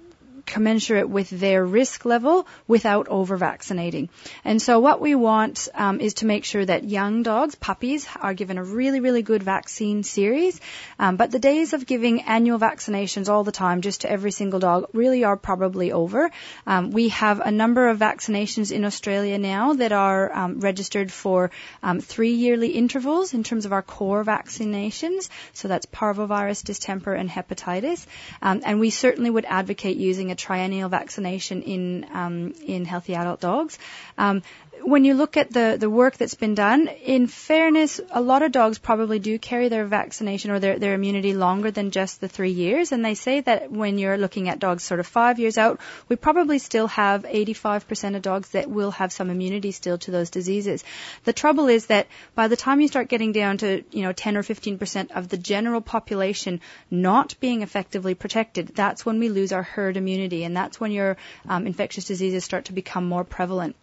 commensurate 0.46 1.08
with 1.08 1.30
their 1.30 1.64
risk 1.64 2.04
level 2.04 2.46
without 2.66 3.08
over 3.08 3.36
vaccinating. 3.36 4.08
And 4.44 4.60
so 4.60 4.80
what 4.80 5.00
we 5.00 5.14
want 5.14 5.68
um, 5.74 6.00
is 6.00 6.14
to 6.14 6.26
make 6.26 6.44
sure 6.44 6.64
that 6.64 6.84
young 6.84 7.22
dogs, 7.22 7.54
puppies, 7.54 8.08
are 8.20 8.34
given 8.34 8.58
a 8.58 8.64
really, 8.64 9.00
really 9.00 9.22
good 9.22 9.42
vaccine 9.42 10.02
series. 10.02 10.60
Um, 10.98 11.16
but 11.16 11.30
the 11.30 11.38
days 11.38 11.72
of 11.72 11.86
giving 11.86 12.22
annual 12.22 12.58
vaccinations 12.58 13.28
all 13.28 13.44
the 13.44 13.52
time 13.52 13.80
just 13.80 14.02
to 14.02 14.10
every 14.10 14.32
single 14.32 14.60
dog 14.60 14.86
really 14.92 15.24
are 15.24 15.36
probably 15.36 15.92
over. 15.92 16.30
Um, 16.66 16.90
we 16.90 17.08
have 17.10 17.40
a 17.40 17.50
number 17.50 17.88
of 17.88 17.98
vaccinations 17.98 18.72
in 18.72 18.84
Australia 18.84 19.38
now 19.38 19.74
that 19.74 19.92
are 19.92 20.32
um, 20.32 20.60
registered 20.60 21.12
for 21.12 21.50
um, 21.82 22.00
three 22.00 22.32
yearly 22.32 22.70
intervals 22.70 23.34
in 23.34 23.42
terms 23.42 23.66
of 23.66 23.72
our 23.72 23.82
core 23.82 24.24
vaccinations. 24.24 25.28
So 25.52 25.68
that's 25.68 25.86
parvovirus, 25.86 26.64
distemper, 26.64 27.14
and 27.14 27.30
hepatitis. 27.30 28.06
Um, 28.40 28.62
and 28.64 28.80
we 28.80 28.90
certainly 28.90 29.30
would 29.30 29.44
advocate 29.44 29.96
using 29.96 30.30
a 30.32 30.34
triennial 30.34 30.88
vaccination 30.88 31.62
in 31.62 32.06
um, 32.12 32.54
in 32.66 32.84
healthy 32.84 33.14
adult 33.14 33.40
dogs. 33.40 33.78
Um, 34.18 34.42
when 34.84 35.04
you 35.04 35.14
look 35.14 35.36
at 35.36 35.52
the, 35.52 35.76
the 35.78 35.88
work 35.88 36.16
that's 36.16 36.34
been 36.34 36.54
done, 36.54 36.88
in 36.88 37.26
fairness, 37.26 38.00
a 38.10 38.20
lot 38.20 38.42
of 38.42 38.52
dogs 38.52 38.78
probably 38.78 39.18
do 39.18 39.38
carry 39.38 39.68
their 39.68 39.84
vaccination 39.86 40.50
or 40.50 40.58
their, 40.58 40.78
their 40.78 40.94
immunity 40.94 41.34
longer 41.34 41.70
than 41.70 41.90
just 41.90 42.20
the 42.20 42.28
three 42.28 42.50
years. 42.50 42.92
And 42.92 43.04
they 43.04 43.14
say 43.14 43.40
that 43.40 43.70
when 43.70 43.98
you're 43.98 44.18
looking 44.18 44.48
at 44.48 44.58
dogs 44.58 44.82
sort 44.82 45.00
of 45.00 45.06
five 45.06 45.38
years 45.38 45.58
out, 45.58 45.80
we 46.08 46.16
probably 46.16 46.58
still 46.58 46.86
have 46.88 47.22
85% 47.22 48.16
of 48.16 48.22
dogs 48.22 48.50
that 48.50 48.70
will 48.70 48.90
have 48.90 49.12
some 49.12 49.30
immunity 49.30 49.72
still 49.72 49.98
to 49.98 50.10
those 50.10 50.30
diseases. 50.30 50.84
The 51.24 51.32
trouble 51.32 51.68
is 51.68 51.86
that 51.86 52.08
by 52.34 52.48
the 52.48 52.56
time 52.56 52.80
you 52.80 52.88
start 52.88 53.08
getting 53.08 53.32
down 53.32 53.58
to, 53.58 53.84
you 53.90 54.02
know, 54.02 54.12
10 54.12 54.36
or 54.36 54.42
15% 54.42 55.12
of 55.12 55.28
the 55.28 55.38
general 55.38 55.80
population 55.80 56.60
not 56.90 57.34
being 57.40 57.62
effectively 57.62 58.14
protected, 58.14 58.68
that's 58.68 59.06
when 59.06 59.18
we 59.18 59.28
lose 59.28 59.52
our 59.52 59.62
herd 59.62 59.96
immunity. 59.96 60.44
And 60.44 60.56
that's 60.56 60.80
when 60.80 60.92
your 60.92 61.16
um, 61.48 61.66
infectious 61.66 62.04
diseases 62.04 62.44
start 62.44 62.66
to 62.66 62.72
become 62.72 63.08
more 63.08 63.24
prevalent. 63.24 63.76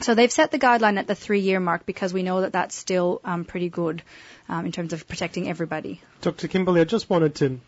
So 0.00 0.14
they've 0.14 0.32
set 0.32 0.50
the 0.50 0.58
guideline 0.58 0.98
at 0.98 1.06
the 1.06 1.14
three 1.14 1.40
year 1.40 1.60
mark 1.60 1.86
because 1.86 2.12
we 2.12 2.22
know 2.22 2.40
that 2.42 2.52
that's 2.52 2.74
still 2.74 3.20
um, 3.24 3.44
pretty 3.44 3.68
good 3.68 4.02
um, 4.48 4.66
in 4.66 4.72
terms 4.72 4.92
of 4.92 5.08
protecting 5.08 5.48
everybody. 5.48 6.00
Dr. 6.20 6.48
Kimberley, 6.48 6.80
I 6.80 6.84
just 6.84 7.10
wanted 7.10 7.34
to 7.36 7.60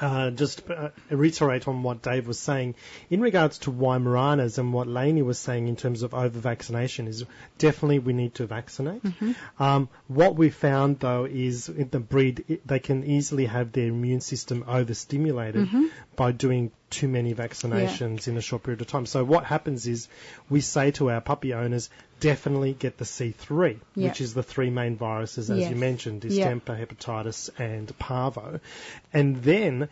uh, 0.00 0.30
just 0.30 0.68
uh, 0.70 0.90
reiterate 1.08 1.66
on 1.68 1.82
what 1.82 2.02
Dave 2.02 2.26
was 2.26 2.38
saying 2.38 2.74
in 3.08 3.20
regards 3.20 3.58
to 3.60 3.70
why 3.70 3.96
Weimaraners 3.96 4.58
and 4.58 4.72
what 4.72 4.86
Lainey 4.86 5.22
was 5.22 5.38
saying 5.38 5.68
in 5.68 5.76
terms 5.76 6.02
of 6.02 6.12
over 6.12 6.38
vaccination 6.38 7.08
is 7.08 7.24
definitely 7.56 7.98
we 7.98 8.12
need 8.12 8.34
to 8.34 8.46
vaccinate. 8.46 9.02
Um, 9.58 9.88
what 10.06 10.36
we 10.36 10.50
found 10.50 11.00
though 11.00 11.24
is 11.24 11.70
in 11.70 11.88
the 11.88 12.00
breed 12.00 12.44
it, 12.48 12.66
they 12.66 12.78
can 12.78 13.04
easily 13.04 13.46
have 13.46 13.72
their 13.72 13.86
immune 13.86 14.20
system 14.20 14.64
overstimulated 14.68 15.68
by 16.14 16.32
doing 16.32 16.72
too 16.90 17.08
many 17.08 17.34
vaccinations 17.34 18.28
in 18.28 18.36
a 18.36 18.40
short 18.40 18.62
period 18.62 18.80
of 18.80 18.86
time. 18.86 19.06
So 19.06 19.24
what 19.24 19.44
happens 19.44 19.86
is 19.86 20.08
we 20.48 20.60
say 20.60 20.92
to 20.92 21.10
our 21.10 21.20
puppy 21.20 21.52
owners, 21.52 21.90
definitely 22.20 22.72
get 22.74 22.96
the 22.96 23.04
C3, 23.04 23.78
Yeah. 23.94 24.08
which 24.08 24.20
is 24.20 24.34
the 24.34 24.42
three 24.42 24.70
main 24.70 24.96
viruses, 24.96 25.50
as 25.50 25.58
Yes. 25.60 25.70
you 25.70 25.76
mentioned, 25.76 26.24
Yeah. 26.24 26.30
distemper, 26.30 26.74
hepatitis, 26.76 27.50
and 27.58 27.96
parvo. 27.98 28.60
And 29.12 29.42
then 29.42 29.88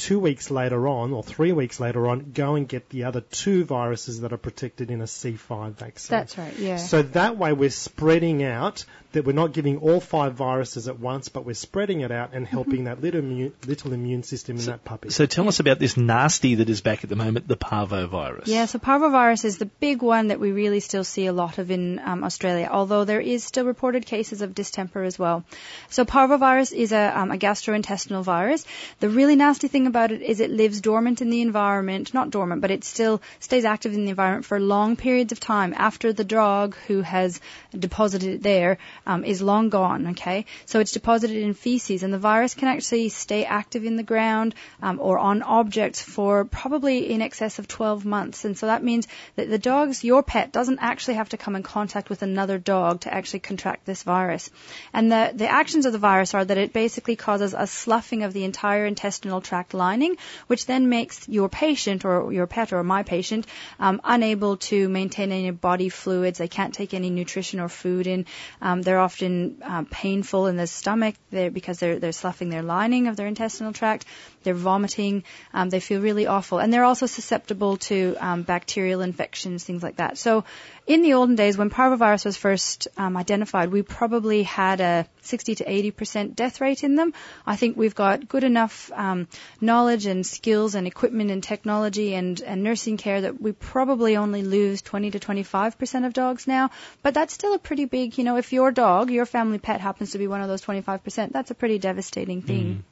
two 0.00 0.18
weeks 0.18 0.50
later 0.50 0.88
on, 0.88 1.12
or 1.12 1.22
three 1.22 1.52
weeks 1.52 1.80
later 1.80 2.08
on, 2.08 2.32
go 2.32 2.56
and 2.56 2.68
get 2.68 2.88
the 2.90 3.04
other 3.04 3.20
two 3.20 3.64
viruses 3.64 4.20
that 4.20 4.32
are 4.32 4.38
protected 4.38 4.90
in 4.90 5.00
a 5.00 5.04
C5 5.04 5.74
vaccine. 5.74 6.16
That's 6.18 6.36
right. 6.36 6.56
Yeah. 6.58 6.76
So 6.76 7.02
that 7.02 7.36
way 7.36 7.52
we're 7.52 7.70
spreading 7.70 8.42
out, 8.42 8.84
that 9.12 9.24
we're 9.24 9.32
not 9.32 9.52
giving 9.52 9.78
all 9.78 10.00
five 10.00 10.34
viruses 10.34 10.88
at 10.88 10.98
once, 10.98 11.28
but 11.28 11.44
we're 11.44 11.54
spreading 11.54 12.00
it 12.00 12.10
out 12.10 12.30
and 12.32 12.46
Mm-hmm. 12.50 12.56
helping 12.56 12.84
that 12.84 13.00
little 13.00 13.20
immune, 13.20 13.52
little 13.66 13.92
immune 13.92 14.22
system 14.22 14.56
in 14.56 14.64
that 14.66 14.84
puppy. 14.84 15.10
So 15.10 15.26
tell 15.26 15.46
us 15.46 15.60
about 15.60 15.78
this 15.78 15.96
nasty 15.96 16.56
that 16.56 16.68
is 16.70 16.80
back 16.80 17.04
at 17.04 17.10
the 17.10 17.16
moment, 17.16 17.46
the 17.46 17.56
parvovirus. 17.56 18.46
Yeah, 18.46 18.66
so 18.66 18.78
parvovirus 18.78 19.44
is 19.44 19.58
the 19.58 19.66
big 19.66 20.02
one 20.02 20.28
that 20.28 20.40
we 20.40 20.52
really 20.52 20.80
still 20.80 21.04
see 21.04 21.26
a 21.26 21.32
lot 21.32 21.58
of 21.58 21.70
in 21.70 21.98
um, 21.98 22.24
Australia, 22.24 22.68
although 22.70 23.04
there 23.04 23.20
is 23.20 23.44
still 23.44 23.66
reported 23.66 24.06
cases 24.06 24.42
of 24.42 24.54
distemper 24.54 25.02
as 25.02 25.18
well. 25.18 25.44
So 25.90 26.04
parvovirus 26.04 26.72
is 26.72 26.92
a, 26.92 27.18
um, 27.18 27.30
a 27.30 27.36
gastrointestinal 27.36 28.24
virus. 28.24 28.64
The 29.00 29.08
really 29.08 29.36
nasty 29.36 29.68
thing 29.68 29.86
about 29.90 30.12
it 30.12 30.22
is 30.22 30.40
it 30.40 30.50
lives 30.50 30.80
dormant 30.80 31.20
in 31.20 31.30
the 31.30 31.42
environment, 31.42 32.14
not 32.14 32.30
dormant, 32.30 32.62
but 32.62 32.70
it 32.70 32.84
still 32.84 33.20
stays 33.38 33.64
active 33.64 33.92
in 33.92 34.04
the 34.04 34.10
environment 34.10 34.46
for 34.46 34.58
long 34.58 34.96
periods 34.96 35.32
of 35.32 35.40
time 35.40 35.74
after 35.76 36.12
the 36.12 36.24
dog 36.24 36.76
who 36.86 37.02
has 37.02 37.40
deposited 37.78 38.36
it 38.36 38.42
there 38.42 38.78
um, 39.06 39.24
is 39.24 39.42
long 39.42 39.68
gone. 39.68 40.08
Okay, 40.08 40.46
so 40.66 40.80
it's 40.80 40.92
deposited 40.92 41.36
in 41.36 41.54
feces, 41.54 42.02
and 42.02 42.12
the 42.12 42.18
virus 42.18 42.54
can 42.54 42.68
actually 42.68 43.08
stay 43.08 43.44
active 43.44 43.84
in 43.84 43.96
the 43.96 44.02
ground 44.02 44.54
um, 44.82 44.98
or 45.00 45.18
on 45.18 45.42
objects 45.42 46.00
for 46.00 46.44
probably 46.44 47.10
in 47.10 47.22
excess 47.22 47.58
of 47.58 47.68
12 47.68 48.04
months. 48.04 48.44
And 48.44 48.56
so 48.56 48.66
that 48.66 48.82
means 48.82 49.06
that 49.36 49.50
the 49.50 49.58
dog's, 49.58 50.04
your 50.04 50.22
pet, 50.22 50.52
doesn't 50.52 50.78
actually 50.80 51.14
have 51.14 51.30
to 51.30 51.36
come 51.36 51.56
in 51.56 51.62
contact 51.62 52.10
with 52.10 52.22
another 52.22 52.58
dog 52.58 53.00
to 53.00 53.12
actually 53.12 53.40
contract 53.40 53.86
this 53.86 54.02
virus. 54.02 54.50
And 54.92 55.10
the, 55.10 55.32
the 55.34 55.48
actions 55.48 55.86
of 55.86 55.92
the 55.92 55.98
virus 55.98 56.34
are 56.34 56.44
that 56.44 56.58
it 56.58 56.72
basically 56.72 57.16
causes 57.16 57.54
a 57.54 57.66
sloughing 57.66 58.22
of 58.22 58.32
the 58.32 58.44
entire 58.44 58.86
intestinal 58.86 59.40
tract 59.40 59.74
lining, 59.80 60.16
which 60.52 60.66
then 60.66 60.88
makes 60.88 61.28
your 61.28 61.48
patient 61.48 62.04
or 62.04 62.32
your 62.38 62.46
pet 62.46 62.72
or 62.72 62.82
my 62.84 63.02
patient 63.02 63.46
um, 63.78 64.00
unable 64.16 64.56
to 64.68 64.88
maintain 64.88 65.32
any 65.32 65.50
body 65.68 65.88
fluids. 65.88 66.38
They 66.38 66.52
can't 66.58 66.74
take 66.80 66.94
any 67.00 67.10
nutrition 67.10 67.60
or 67.60 67.68
food 67.68 68.06
in. 68.06 68.26
Um, 68.60 68.82
they're 68.82 69.04
often 69.08 69.34
um, 69.62 69.86
painful 69.86 70.46
in 70.46 70.56
the 70.56 70.66
stomach 70.66 71.14
because 71.30 71.78
they're, 71.78 71.98
they're 71.98 72.18
sloughing 72.22 72.50
their 72.50 72.62
lining 72.62 73.08
of 73.08 73.16
their 73.16 73.26
intestinal 73.26 73.72
tract. 73.72 74.06
They're 74.42 74.54
vomiting. 74.54 75.24
Um, 75.52 75.70
they 75.70 75.80
feel 75.80 76.00
really 76.00 76.26
awful. 76.26 76.58
And 76.58 76.72
they're 76.72 76.84
also 76.84 77.06
susceptible 77.06 77.76
to 77.78 78.16
um, 78.20 78.42
bacterial 78.42 79.00
infections, 79.00 79.64
things 79.64 79.82
like 79.82 79.96
that. 79.96 80.18
So 80.18 80.44
in 80.86 81.02
the 81.02 81.14
olden 81.14 81.36
days, 81.36 81.56
when 81.56 81.70
parvovirus 81.70 82.24
was 82.24 82.36
first 82.36 82.88
um, 82.96 83.16
identified, 83.16 83.70
we 83.70 83.82
probably 83.82 84.42
had 84.42 84.80
a 84.80 85.06
60 85.22 85.56
to 85.56 85.64
80% 85.64 86.34
death 86.34 86.60
rate 86.60 86.82
in 86.82 86.96
them. 86.96 87.12
I 87.46 87.56
think 87.56 87.76
we've 87.76 87.94
got 87.94 88.28
good 88.28 88.44
enough 88.44 88.90
um, 88.94 89.28
knowledge 89.60 90.06
and 90.06 90.26
skills 90.26 90.74
and 90.74 90.86
equipment 90.86 91.30
and 91.30 91.42
technology 91.42 92.14
and, 92.14 92.40
and 92.40 92.62
nursing 92.62 92.96
care 92.96 93.20
that 93.20 93.40
we 93.40 93.52
probably 93.52 94.16
only 94.16 94.42
lose 94.42 94.82
20 94.82 95.12
to 95.12 95.20
25% 95.20 96.06
of 96.06 96.12
dogs 96.12 96.46
now. 96.46 96.70
But 97.02 97.14
that's 97.14 97.34
still 97.34 97.54
a 97.54 97.58
pretty 97.58 97.84
big, 97.84 98.18
you 98.18 98.24
know, 98.24 98.36
if 98.36 98.52
your 98.52 98.72
dog, 98.72 99.10
your 99.10 99.26
family 99.26 99.58
pet 99.58 99.80
happens 99.80 100.12
to 100.12 100.18
be 100.18 100.26
one 100.26 100.40
of 100.40 100.48
those 100.48 100.62
25%, 100.62 101.32
that's 101.32 101.50
a 101.50 101.54
pretty 101.54 101.78
devastating 101.78 102.42
thing. 102.42 102.84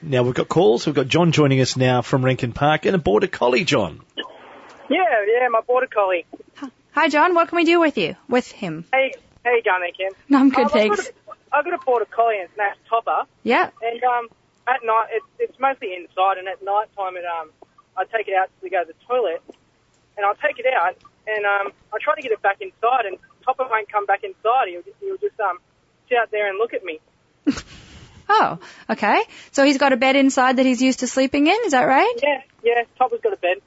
Now 0.00 0.22
we've 0.22 0.34
got 0.34 0.48
calls. 0.48 0.86
We've 0.86 0.94
got 0.94 1.08
John 1.08 1.32
joining 1.32 1.60
us 1.60 1.76
now 1.76 2.02
from 2.02 2.24
Rankin 2.24 2.52
Park 2.52 2.86
and 2.86 2.94
a 2.94 2.98
border 2.98 3.26
collie, 3.26 3.64
John. 3.64 4.00
Yeah, 4.88 4.98
yeah, 5.26 5.48
my 5.48 5.60
border 5.60 5.86
collie. 5.86 6.26
Hi, 6.92 7.08
John. 7.08 7.34
What 7.34 7.48
can 7.48 7.56
we 7.56 7.64
do 7.64 7.80
with 7.80 7.96
you? 7.98 8.16
With 8.28 8.50
him? 8.50 8.84
Hey, 8.92 9.14
how 9.44 9.52
you 9.54 9.62
going 9.62 9.80
there, 9.80 9.92
Kim? 9.92 10.16
No, 10.28 10.38
I'm 10.38 10.50
good, 10.50 10.58
Um, 10.60 10.64
I've 10.66 10.72
got 10.72 10.78
thanks. 10.78 11.08
a- 11.08 11.12
I've 11.54 11.64
got 11.64 11.74
a 11.74 11.84
border 11.84 12.06
collie 12.06 12.36
and 12.40 12.48
it's 12.48 12.56
named 12.56 12.76
Topper, 12.88 13.24
Yeah. 13.42 13.68
and 13.82 14.02
um, 14.04 14.28
at 14.66 14.80
night 14.84 15.08
it, 15.10 15.22
it's 15.38 15.58
mostly 15.60 15.94
inside, 15.94 16.38
and 16.38 16.48
at 16.48 16.62
night 16.62 16.86
time 16.96 17.16
it 17.16 17.24
um, 17.26 17.50
I 17.96 18.04
take 18.04 18.26
it 18.28 18.34
out 18.34 18.48
to 18.62 18.70
go 18.70 18.80
to 18.82 18.86
the 18.88 18.94
toilet, 19.06 19.42
and 20.16 20.24
I'll 20.24 20.34
take 20.36 20.58
it 20.58 20.64
out, 20.72 20.96
and 21.26 21.44
um, 21.44 21.72
I 21.92 21.98
try 22.00 22.14
to 22.14 22.22
get 22.22 22.32
it 22.32 22.40
back 22.40 22.62
inside, 22.62 23.04
and 23.04 23.18
Topper 23.44 23.66
won't 23.68 23.90
come 23.92 24.06
back 24.06 24.24
inside. 24.24 24.68
He'll 24.68 24.80
just, 24.82 24.96
he'll 25.00 25.18
just 25.18 25.38
um, 25.40 25.58
sit 26.08 26.16
out 26.16 26.30
there 26.30 26.48
and 26.48 26.56
look 26.58 26.72
at 26.72 26.84
me. 26.84 27.00
Oh, 28.34 28.58
okay. 28.90 29.22
So 29.50 29.64
he's 29.64 29.78
got 29.78 29.92
a 29.92 29.96
bed 29.96 30.16
inside 30.16 30.56
that 30.56 30.66
he's 30.66 30.80
used 30.82 31.00
to 31.00 31.06
sleeping 31.06 31.46
in. 31.46 31.56
Is 31.66 31.72
that 31.72 31.84
right? 31.84 32.14
Yeah, 32.22 32.40
yeah. 32.62 32.82
Topper's 32.98 33.20
got 33.20 33.32
a 33.34 33.36
bed. 33.36 33.58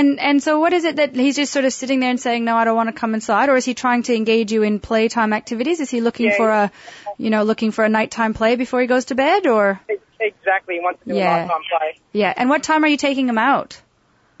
And 0.00 0.18
and 0.20 0.42
so 0.42 0.58
what 0.60 0.72
is 0.72 0.84
it 0.90 0.96
that 0.96 1.14
he's 1.14 1.36
just 1.36 1.52
sort 1.52 1.64
of 1.66 1.72
sitting 1.72 2.00
there 2.00 2.10
and 2.10 2.20
saying, 2.20 2.44
no, 2.44 2.56
I 2.56 2.64
don't 2.64 2.76
want 2.76 2.88
to 2.94 2.98
come 3.00 3.14
inside, 3.14 3.48
or 3.50 3.56
is 3.56 3.64
he 3.70 3.74
trying 3.74 4.04
to 4.04 4.14
engage 4.16 4.50
you 4.52 4.62
in 4.62 4.78
playtime 4.80 5.32
activities? 5.38 5.80
Is 5.86 5.90
he 5.90 6.00
looking 6.00 6.26
Yeah. 6.26 6.36
for 6.36 6.48
a, 6.50 6.70
you 7.18 7.30
know, 7.34 7.42
looking 7.42 7.72
for 7.72 7.84
a 7.84 7.90
nighttime 7.90 8.32
play 8.32 8.56
before 8.56 8.80
he 8.80 8.86
goes 8.86 9.06
to 9.06 9.14
bed, 9.14 9.46
or 9.46 9.80
Exactly. 10.20 10.76
He 10.76 10.80
wants 10.80 11.00
to 11.02 11.10
do 11.10 11.16
Yeah. 11.16 11.34
a 11.34 11.40
nighttime 11.46 11.62
play. 11.70 11.94
yeah? 12.12 12.32
And 12.36 12.48
what 12.48 12.62
time 12.62 12.84
are 12.84 12.88
you 12.88 12.96
taking 12.96 13.28
him 13.28 13.38
out? 13.38 13.76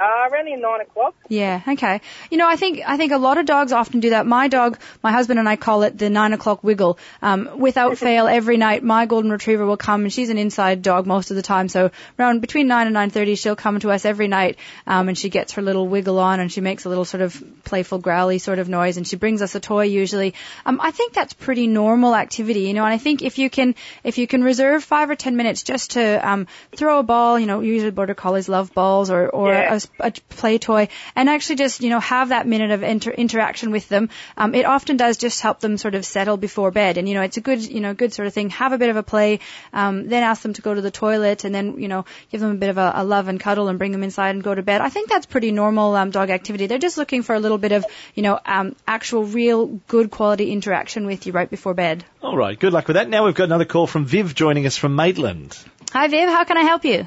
Uh, 0.02 0.28
around 0.28 0.46
the 0.46 0.56
nine 0.56 0.80
o'clock. 0.80 1.14
Yeah, 1.28 1.60
okay. 1.68 2.00
You 2.30 2.38
know, 2.38 2.48
I 2.48 2.56
think 2.56 2.80
I 2.84 2.96
think 2.96 3.12
a 3.12 3.18
lot 3.18 3.38
of 3.38 3.46
dogs 3.46 3.72
often 3.72 4.00
do 4.00 4.10
that. 4.10 4.26
My 4.26 4.48
dog, 4.48 4.78
my 5.02 5.12
husband 5.12 5.38
and 5.38 5.48
I 5.48 5.54
call 5.56 5.82
it 5.84 5.96
the 5.96 6.10
nine 6.10 6.32
o'clock 6.32 6.64
wiggle. 6.64 6.98
Um, 7.20 7.48
without 7.58 7.98
fail, 8.06 8.26
every 8.26 8.56
night 8.56 8.82
my 8.82 9.06
golden 9.06 9.30
retriever 9.30 9.64
will 9.64 9.76
come, 9.76 10.02
and 10.02 10.12
she's 10.12 10.30
an 10.30 10.38
inside 10.38 10.82
dog 10.82 11.06
most 11.06 11.30
of 11.30 11.36
the 11.36 11.42
time. 11.42 11.68
So 11.68 11.90
around 12.18 12.40
between 12.40 12.66
nine 12.66 12.86
and 12.88 12.94
nine 12.94 13.10
thirty, 13.10 13.36
she'll 13.36 13.54
come 13.56 13.78
to 13.80 13.92
us 13.92 14.04
every 14.04 14.26
night, 14.28 14.58
um, 14.86 15.08
and 15.08 15.16
she 15.16 15.28
gets 15.28 15.52
her 15.52 15.62
little 15.62 15.86
wiggle 15.86 16.18
on, 16.18 16.40
and 16.40 16.50
she 16.50 16.60
makes 16.60 16.84
a 16.84 16.88
little 16.88 17.04
sort 17.04 17.22
of 17.22 17.40
playful 17.64 17.98
growly 17.98 18.38
sort 18.38 18.58
of 18.58 18.68
noise, 18.68 18.96
and 18.96 19.06
she 19.06 19.16
brings 19.16 19.40
us 19.40 19.54
a 19.54 19.60
toy 19.60 19.84
usually. 19.84 20.34
Um, 20.66 20.80
I 20.82 20.90
think 20.90 21.12
that's 21.12 21.32
pretty 21.32 21.68
normal 21.68 22.16
activity, 22.16 22.62
you 22.62 22.74
know. 22.74 22.84
And 22.84 22.92
I 22.92 22.98
think 22.98 23.22
if 23.22 23.38
you 23.38 23.48
can 23.50 23.76
if 24.02 24.18
you 24.18 24.26
can 24.26 24.42
reserve 24.42 24.82
five 24.82 25.10
or 25.10 25.14
ten 25.16 25.36
minutes 25.36 25.62
just 25.62 25.92
to 25.92 26.28
um, 26.28 26.46
throw 26.74 26.98
a 26.98 27.02
ball, 27.04 27.38
you 27.38 27.46
know, 27.46 27.60
usually 27.60 27.92
border 27.92 28.14
collies 28.14 28.48
love 28.48 28.74
balls 28.74 29.10
or 29.10 29.28
or 29.28 29.52
Yeah. 29.52 29.74
a, 29.74 29.80
a 30.00 30.12
play 30.28 30.58
toy 30.58 30.88
and 31.16 31.28
actually 31.28 31.56
just 31.56 31.80
you 31.82 31.90
know 31.90 32.00
have 32.00 32.30
that 32.30 32.46
minute 32.46 32.70
of 32.70 32.82
inter- 32.82 33.10
interaction 33.10 33.70
with 33.70 33.88
them. 33.88 34.08
Um, 34.36 34.54
it 34.54 34.64
often 34.64 34.96
does 34.96 35.16
just 35.16 35.40
help 35.40 35.60
them 35.60 35.76
sort 35.78 35.94
of 35.94 36.04
settle 36.04 36.36
before 36.36 36.70
bed. 36.70 36.98
And 36.98 37.08
you 37.08 37.14
know 37.14 37.22
it's 37.22 37.36
a 37.36 37.40
good 37.40 37.62
you 37.62 37.80
know 37.80 37.94
good 37.94 38.12
sort 38.12 38.26
of 38.26 38.34
thing. 38.34 38.50
Have 38.50 38.72
a 38.72 38.78
bit 38.78 38.90
of 38.90 38.96
a 38.96 39.02
play 39.02 39.40
um, 39.72 40.08
then 40.08 40.22
ask 40.22 40.42
them 40.42 40.52
to 40.54 40.62
go 40.62 40.74
to 40.74 40.80
the 40.80 40.90
toilet 40.90 41.44
and 41.44 41.54
then 41.54 41.78
you 41.78 41.88
know 41.88 42.04
give 42.30 42.40
them 42.40 42.50
a 42.52 42.54
bit 42.54 42.68
of 42.70 42.78
a, 42.78 42.92
a 42.96 43.04
love 43.04 43.28
and 43.28 43.40
cuddle 43.40 43.68
and 43.68 43.78
bring 43.78 43.92
them 43.92 44.02
inside 44.02 44.30
and 44.34 44.42
go 44.42 44.54
to 44.54 44.62
bed. 44.62 44.80
I 44.80 44.88
think 44.88 45.08
that's 45.08 45.26
pretty 45.26 45.52
normal 45.52 45.94
um, 45.96 46.10
dog 46.10 46.30
activity. 46.30 46.66
They're 46.66 46.78
just 46.78 46.98
looking 46.98 47.22
for 47.22 47.34
a 47.34 47.40
little 47.40 47.58
bit 47.58 47.72
of 47.72 47.84
you 48.14 48.22
know 48.22 48.38
um, 48.44 48.76
actual 48.86 49.24
real 49.24 49.66
good 49.88 50.10
quality 50.10 50.50
interaction 50.52 51.06
with 51.06 51.26
you 51.26 51.32
right 51.32 51.50
before 51.50 51.74
bed. 51.74 52.04
All 52.22 52.36
right, 52.36 52.58
good 52.58 52.72
luck 52.72 52.86
with 52.88 52.94
that. 52.94 53.08
Now 53.08 53.24
we've 53.24 53.34
got 53.34 53.44
another 53.44 53.64
call 53.64 53.86
from 53.86 54.04
Viv 54.06 54.34
joining 54.34 54.66
us 54.66 54.76
from 54.76 54.94
Maitland. 54.96 55.58
hi 55.92 56.08
viv. 56.08 56.28
How 56.28 56.44
can 56.44 56.56
i 56.56 56.62
help 56.62 56.84
you 56.84 57.02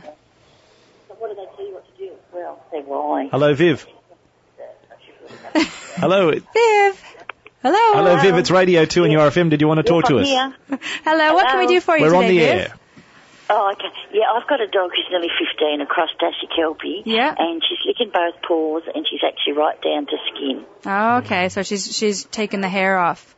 What 1.18 1.30
do 1.30 1.36
they 1.36 1.46
tell 1.56 1.66
you 1.68 1.74
what 1.74 1.86
to 1.88 1.94
do? 2.04 2.12
Well, 2.34 2.34
they 2.34 2.48
lie. 2.48 2.56
Hello, 3.32 3.54
Viv. 3.54 3.88
Hello, 5.96 6.32
viv 6.54 7.04
hello 7.62 7.94
hello, 7.94 8.22
Viv. 8.22 8.36
It's 8.36 8.52
Radio 8.52 8.84
2NURFM. 8.86 9.50
Did 9.50 9.62
you 9.62 9.68
want 9.68 9.78
to 9.78 9.84
talk 9.84 10.06
to 10.06 10.18
us? 10.18 10.28
Here. 10.28 10.54
hello 11.06 11.34
what 11.36 11.48
can 11.48 11.60
we 11.60 11.68
do 11.68 11.80
for 11.80 11.98
you 11.98 12.04
We're 12.04 12.10
today 12.10 12.18
on 12.18 12.28
the 12.28 12.40
viv 12.40 12.50
air. 12.50 12.74
Oh, 13.50 13.72
okay. 13.72 13.88
Yeah, 14.12 14.26
I've 14.36 14.48
got 14.50 14.60
a 14.60 14.68
dog 14.68 14.92
who's 14.92 15.06
nearly 15.10 15.30
15, 15.40 15.80
a 15.80 15.86
cross 15.86 16.10
Dashi 16.20 16.54
Kelpie. 16.54 17.04
Yeah. 17.06 17.34
And 17.38 17.62
she's 17.64 17.78
licking 17.86 18.12
both 18.12 18.42
paws 18.42 18.84
and 18.94 19.06
she's 19.10 19.22
actually 19.26 19.54
right 19.54 19.82
down 19.82 20.08
to 20.08 20.18
skin 20.34 20.66
Oh, 20.86 21.18
okay, 21.18 21.48
so 21.50 21.64
she's 21.64 21.96
she's 21.96 22.26
taken 22.26 22.60
the 22.60 22.70
hair 22.70 22.98
off. 22.98 23.36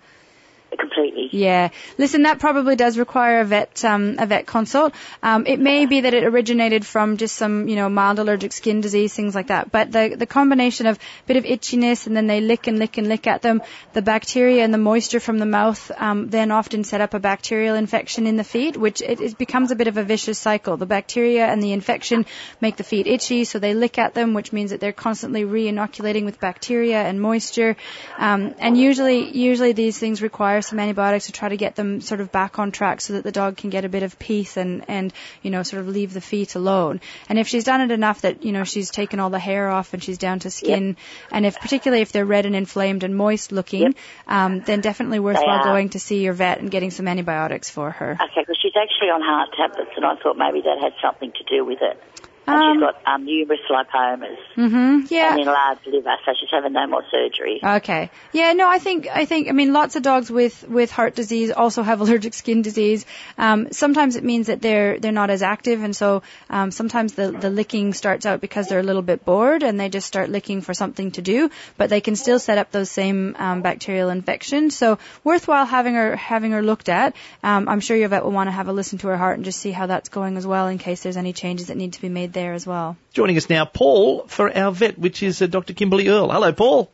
Yeah. 1.32 1.70
Listen, 1.98 2.24
that 2.24 2.40
probably 2.40 2.76
does 2.76 2.98
require 2.98 3.42
a 3.42 3.46
vet 3.46 3.84
um, 3.86 4.16
a 4.20 4.26
vet 4.26 4.46
consult. 4.46 4.94
Um, 5.24 5.46
it 5.46 5.60
may 5.60 5.86
be 5.86 6.02
that 6.02 6.14
it 6.14 6.24
originated 6.24 6.86
from 6.86 7.18
just 7.18 7.36
some 7.36 7.68
you 7.68 7.76
know 7.76 7.90
mild 7.90 8.20
allergic 8.20 8.54
skin 8.54 8.82
disease, 8.82 9.14
things 9.14 9.36
like 9.36 9.48
that. 9.48 9.72
But 9.72 9.92
the 9.92 10.16
the 10.18 10.26
combination 10.26 10.88
of 10.88 10.98
a 10.98 11.00
bit 11.28 11.38
of 11.38 11.44
itchiness 11.44 12.08
and 12.08 12.16
then 12.16 12.28
they 12.28 12.42
lick 12.42 12.68
and 12.68 12.80
lick 12.80 12.98
and 12.98 13.08
lick 13.08 13.28
at 13.28 13.42
them, 13.42 13.62
the 13.94 14.02
bacteria 14.02 14.64
and 14.64 14.74
the 14.74 14.78
moisture 14.78 15.20
from 15.20 15.40
the 15.40 15.46
mouth 15.46 15.92
um, 15.98 16.30
then 16.30 16.52
often 16.52 16.84
set 16.84 17.02
up 17.02 17.14
a 17.14 17.20
bacterial 17.20 17.76
infection 17.76 18.28
in 18.28 18.38
the 18.38 18.44
feet, 18.44 18.78
which 18.78 19.02
it, 19.02 19.22
it 19.22 19.38
becomes 19.38 19.72
a 19.72 19.76
bit 19.76 19.88
of 19.88 19.98
a 19.98 20.04
vicious 20.04 20.38
cycle. 20.38 20.78
The 20.78 20.86
bacteria 20.86 21.46
and 21.48 21.62
the 21.62 21.72
infection 21.72 22.26
make 22.62 22.78
the 22.78 22.84
feet 22.84 23.08
itchy, 23.08 23.44
so 23.44 23.60
they 23.60 23.74
lick 23.74 23.98
at 23.98 24.14
them, 24.14 24.34
which 24.34 24.54
means 24.54 24.72
that 24.72 24.80
they're 24.80 24.94
constantly 24.94 25.46
re-inoculating 25.46 26.26
with 26.26 26.40
bacteria 26.40 27.02
and 27.02 27.22
moisture. 27.22 27.76
Um, 28.18 28.54
and 28.60 28.78
usually, 28.78 29.36
usually 29.38 29.72
these 29.72 29.98
things 29.98 30.22
require 30.22 30.62
some 30.62 30.80
antibiotics 30.80 31.17
to 31.26 31.32
try 31.32 31.50
to 31.50 31.58
get 31.58 31.76
them 31.76 32.02
sort 32.02 32.22
of 32.22 32.32
back 32.32 32.60
on 32.60 32.72
track 32.72 33.02
so 33.02 33.14
that 33.14 33.24
the 33.24 33.32
dog 33.32 33.58
can 33.58 33.70
get 33.70 33.86
a 33.86 33.90
bit 33.90 34.04
of 34.04 34.18
peace 34.20 34.58
and, 34.58 34.86
and, 34.88 35.14
you 35.42 35.52
know, 35.52 35.64
sort 35.64 35.82
of 35.82 35.88
leave 35.88 36.14
the 36.14 36.22
feet 36.22 36.56
alone. 36.56 37.02
And 37.30 37.40
if 37.40 37.48
she's 37.48 37.64
done 37.64 37.82
it 37.82 37.92
enough 37.92 38.22
that, 38.22 38.44
you 38.44 38.52
know, 38.52 38.64
she's 38.64 38.90
taken 38.90 39.20
all 39.20 39.30
the 39.30 39.40
hair 39.40 39.70
off 39.70 39.94
and 39.94 40.04
she's 40.04 40.18
down 40.18 40.40
to 40.40 40.52
skin, 40.52 40.98
and 41.32 41.46
if, 41.46 41.60
particularly 41.60 42.02
if 42.02 42.12
they're 42.12 42.26
red 42.26 42.46
and 42.46 42.56
inflamed 42.56 43.04
and 43.04 43.16
moist 43.16 43.52
looking, 43.52 43.96
um, 44.28 44.62
then 44.62 44.82
definitely 44.82 45.20
worthwhile 45.20 45.64
going 45.64 45.90
to 45.90 46.00
see 46.00 46.24
your 46.24 46.34
vet 46.34 46.60
and 46.60 46.72
getting 46.72 46.92
some 46.92 47.08
antibiotics 47.08 47.70
for 47.70 47.92
her. 47.92 48.18
Okay, 48.22 48.42
because 48.42 48.58
she's 48.62 48.74
actually 48.76 49.10
on 49.10 49.22
heart 49.22 49.50
tablets 49.58 49.92
and 49.96 50.06
I 50.06 50.16
thought 50.16 50.38
maybe 50.38 50.62
that 50.62 50.78
had 50.82 50.94
something 51.02 51.32
to 51.32 51.44
do 51.44 51.66
with 51.66 51.80
it. 51.82 52.02
And 52.48 52.56
Um, 52.56 52.74
she's 52.74 52.80
got 52.82 52.96
um, 53.06 53.26
numerous 53.26 53.60
lipomas 53.70 54.38
hmm 54.56 55.02
Yeah. 55.10 55.32
and 55.32 55.40
enlarged 55.42 55.86
liver, 55.86 56.16
so 56.26 56.32
she's 56.40 56.50
having 56.50 56.74
no 56.74 56.88
more 56.88 57.04
surgery. 57.12 57.60
Okay. 57.64 58.10
Yeah, 58.32 58.54
no, 58.54 58.68
I 58.70 58.80
think 58.80 59.08
I 59.14 59.26
think 59.26 59.50
I 59.50 59.52
mean 59.52 59.74
lots 59.74 59.96
of 59.98 60.04
dogs 60.04 60.32
with 60.32 60.68
with 60.68 60.92
heart 60.92 61.16
disease 61.16 61.52
also 61.52 61.84
have 61.84 62.00
allergic 62.06 62.34
skin 62.34 62.62
disease. 62.62 63.06
Um, 63.38 63.68
sometimes 63.72 64.16
it 64.16 64.24
means 64.24 64.48
that 64.48 64.62
they're 64.62 64.98
they're 65.00 65.12
not 65.12 65.30
as 65.30 65.42
active, 65.44 65.84
and 65.84 65.96
so 65.96 66.24
um, 66.50 66.72
sometimes 66.72 67.14
the 67.14 67.32
the 67.32 67.50
licking 67.50 67.94
starts 67.94 68.26
out 68.26 68.40
because 68.42 68.68
they're 68.68 68.80
a 68.80 68.90
little 68.92 69.02
bit 69.02 69.26
bored 69.26 69.64
and 69.64 69.80
they 69.80 69.90
just 69.90 70.08
start 70.08 70.30
licking 70.30 70.62
for 70.62 70.74
something 70.74 71.12
to 71.12 71.22
do, 71.22 71.50
but 71.78 71.90
they 71.90 72.02
can 72.02 72.16
still 72.16 72.40
set 72.40 72.58
up 72.58 72.72
those 72.72 72.90
same 72.90 73.36
um, 73.38 73.62
bacterial 73.62 74.10
infections. 74.10 74.76
So 74.76 74.98
worthwhile 75.24 75.66
having 75.66 75.96
her 75.96 76.16
having 76.16 76.52
her 76.52 76.62
looked 76.62 76.88
at. 76.88 77.14
Um, 77.44 77.68
I'm 77.68 77.82
sure 77.82 77.98
your 77.98 78.10
vet 78.10 78.24
will 78.24 78.32
want 78.32 78.48
to 78.48 78.52
have 78.52 78.68
a 78.70 78.74
listen 78.74 79.00
to 79.00 79.08
her 79.08 79.18
heart 79.18 79.36
and 79.36 79.44
just 79.46 79.60
see 79.60 79.72
how 79.72 79.86
that's 79.88 80.10
going 80.10 80.38
as 80.38 80.48
well, 80.48 80.68
in 80.68 80.78
case 80.78 81.04
there's 81.04 81.18
any 81.18 81.34
changes 81.34 81.68
that 81.68 81.78
need 81.78 81.94
to 81.94 82.02
be 82.02 82.10
made 82.10 82.34
there 82.38 82.54
as 82.54 82.68
well. 82.68 82.96
Joining 83.14 83.36
us 83.36 83.50
now, 83.50 83.66
Paul, 83.66 84.28
for 84.28 84.56
our 84.56 84.72
vet, 84.72 84.98
which 85.00 85.24
is 85.24 85.42
uh, 85.42 85.48
Dr. 85.48 85.74
Kimberly 85.74 86.08
Earle. 86.08 86.32
Hello, 86.32 86.54
Paul. 86.54 86.92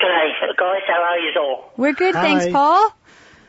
G'day, 0.00 0.56
guys. 0.58 0.82
How 0.88 1.02
are 1.02 1.18
you 1.18 1.32
all? 1.38 1.72
We're 1.76 1.92
good, 1.92 2.14
thanks, 2.14 2.46
Paul. 2.50 2.90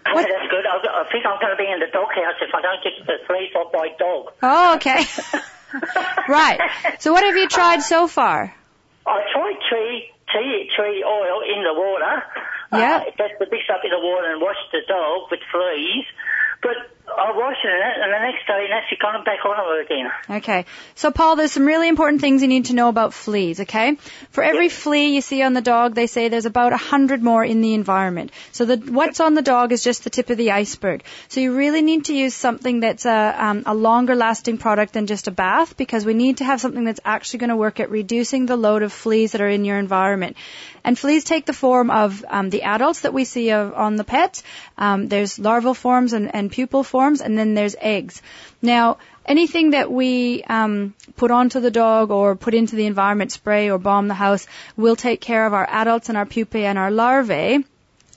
Oh, 0.06 0.16
that's 0.16 0.50
good. 0.52 0.66
I, 0.66 0.78
I 0.78 1.10
think 1.12 1.26
I'm 1.26 1.40
going 1.42 1.50
to 1.50 1.58
be 1.58 1.66
in 1.66 1.80
the 1.80 1.90
doghouse 1.92 2.38
if 2.40 2.54
I 2.54 2.62
don't 2.62 2.84
get 2.84 2.94
the 3.08 3.18
fleas 3.26 3.50
off 3.56 3.74
my 3.74 3.90
dog. 3.98 4.34
Oh, 4.44 4.76
okay. 4.76 5.06
right. 6.30 6.60
So 7.00 7.14
what 7.14 7.24
have 7.24 7.36
you 7.36 7.48
tried 7.48 7.82
so 7.82 8.08
far? 8.08 8.54
I 9.08 9.22
tried 9.34 9.58
tree, 9.70 10.12
tea, 10.32 10.70
tree 10.76 11.04
oil 11.04 11.42
in 11.42 11.64
the 11.64 11.74
water. 11.74 12.24
Yeah. 12.74 13.06
Uh, 13.08 13.12
that's 13.18 13.34
the 13.40 13.48
mix 13.50 13.64
up 13.74 13.82
in 13.84 13.90
the 13.90 14.00
water 14.00 14.34
and 14.34 14.42
wash 14.42 14.62
the 14.72 14.82
dog 14.88 15.32
with 15.32 15.42
fleas. 15.52 16.06
But 16.62 16.78
I 17.06 17.32
washing 17.36 17.70
it, 17.70 18.02
and 18.02 18.14
the 18.14 18.20
next 18.20 18.48
day, 18.48 18.64
and 18.64 18.74
actually 18.74 18.98
back 19.26 19.46
on 19.46 19.80
it 19.80 19.86
again. 19.86 20.38
Okay. 20.38 20.66
So 20.96 21.12
Paul, 21.12 21.36
there's 21.36 21.52
some 21.52 21.66
really 21.66 21.90
important 21.90 22.22
things 22.22 22.42
you 22.42 22.48
need 22.48 22.66
to 22.66 22.74
know 22.74 22.88
about 22.88 23.14
fleas, 23.14 23.60
okay? 23.60 23.96
For 24.32 24.44
every 24.44 24.70
flea 24.70 25.14
you 25.14 25.22
see 25.22 25.42
on 25.42 25.54
the 25.54 25.62
dog, 25.62 25.96
they 25.96 26.08
say 26.08 26.30
there's 26.30 26.46
about 26.46 26.74
a 26.74 26.78
hundred 26.78 27.22
more 27.22 27.44
in 27.44 27.62
the 27.62 27.74
environment. 27.74 28.32
So 28.52 28.66
the, 28.66 28.78
what's 28.78 29.20
on 29.20 29.34
the 29.34 29.42
dog 29.42 29.72
is 29.72 29.84
just 29.84 30.04
the 30.04 30.10
tip 30.10 30.30
of 30.30 30.38
the 30.38 30.52
iceberg. 30.52 31.04
So 31.28 31.42
you 31.42 31.56
really 31.56 31.82
need 31.82 32.06
to 32.06 32.14
use 32.14 32.34
something 32.34 32.80
that's 32.80 33.06
a, 33.06 33.36
um, 33.38 33.64
a 33.66 33.76
longer 33.76 34.16
lasting 34.16 34.58
product 34.58 34.94
than 34.94 35.08
just 35.08 35.28
a 35.28 35.32
bath 35.32 35.76
because 35.76 36.06
we 36.06 36.14
need 36.14 36.38
to 36.38 36.46
have 36.46 36.62
something 36.62 36.86
that's 36.86 37.02
actually 37.04 37.40
going 37.40 37.50
to 37.50 37.58
work 37.58 37.80
at 37.80 37.90
reducing 37.90 38.46
the 38.46 38.56
load 38.56 38.82
of 38.82 38.94
fleas 38.94 39.34
that 39.34 39.42
are 39.42 39.50
in 39.50 39.66
your 39.66 39.78
environment. 39.78 40.38
And 40.86 41.00
fleas 41.00 41.24
take 41.24 41.46
the 41.46 41.54
form 41.54 41.90
of 41.90 42.26
um, 42.28 42.50
the 42.50 42.64
adults 42.64 43.02
that 43.02 43.14
we 43.14 43.24
see 43.24 43.52
of, 43.52 43.74
on 43.74 43.96
the 43.96 44.04
pets. 44.04 44.44
Um, 44.78 45.08
there's 45.08 45.40
larval 45.40 45.74
forms 45.74 46.12
and, 46.12 46.34
and 46.36 46.52
pupal 46.52 46.86
forms, 46.86 46.93
and 46.94 47.38
then 47.38 47.54
there's 47.54 47.76
eggs. 47.80 48.22
Now, 48.62 48.98
anything 49.26 49.72
that 49.72 49.92
we 49.92 50.44
um, 50.44 50.94
put 51.16 51.32
onto 51.32 51.60
the 51.60 51.72
dog 51.72 52.12
or 52.12 52.36
put 52.36 52.54
into 52.54 52.76
the 52.76 52.86
environment, 52.86 53.32
spray 53.32 53.70
or 53.70 53.78
bomb 53.78 54.08
the 54.08 54.14
house, 54.14 54.48
will 54.78 54.96
take 54.96 55.22
care 55.22 55.46
of 55.46 55.54
our 55.54 55.68
adults 55.70 56.10
and 56.10 56.18
our 56.18 56.26
pupae 56.26 56.66
and 56.66 56.78
our 56.78 56.92
larvae. 56.92 57.66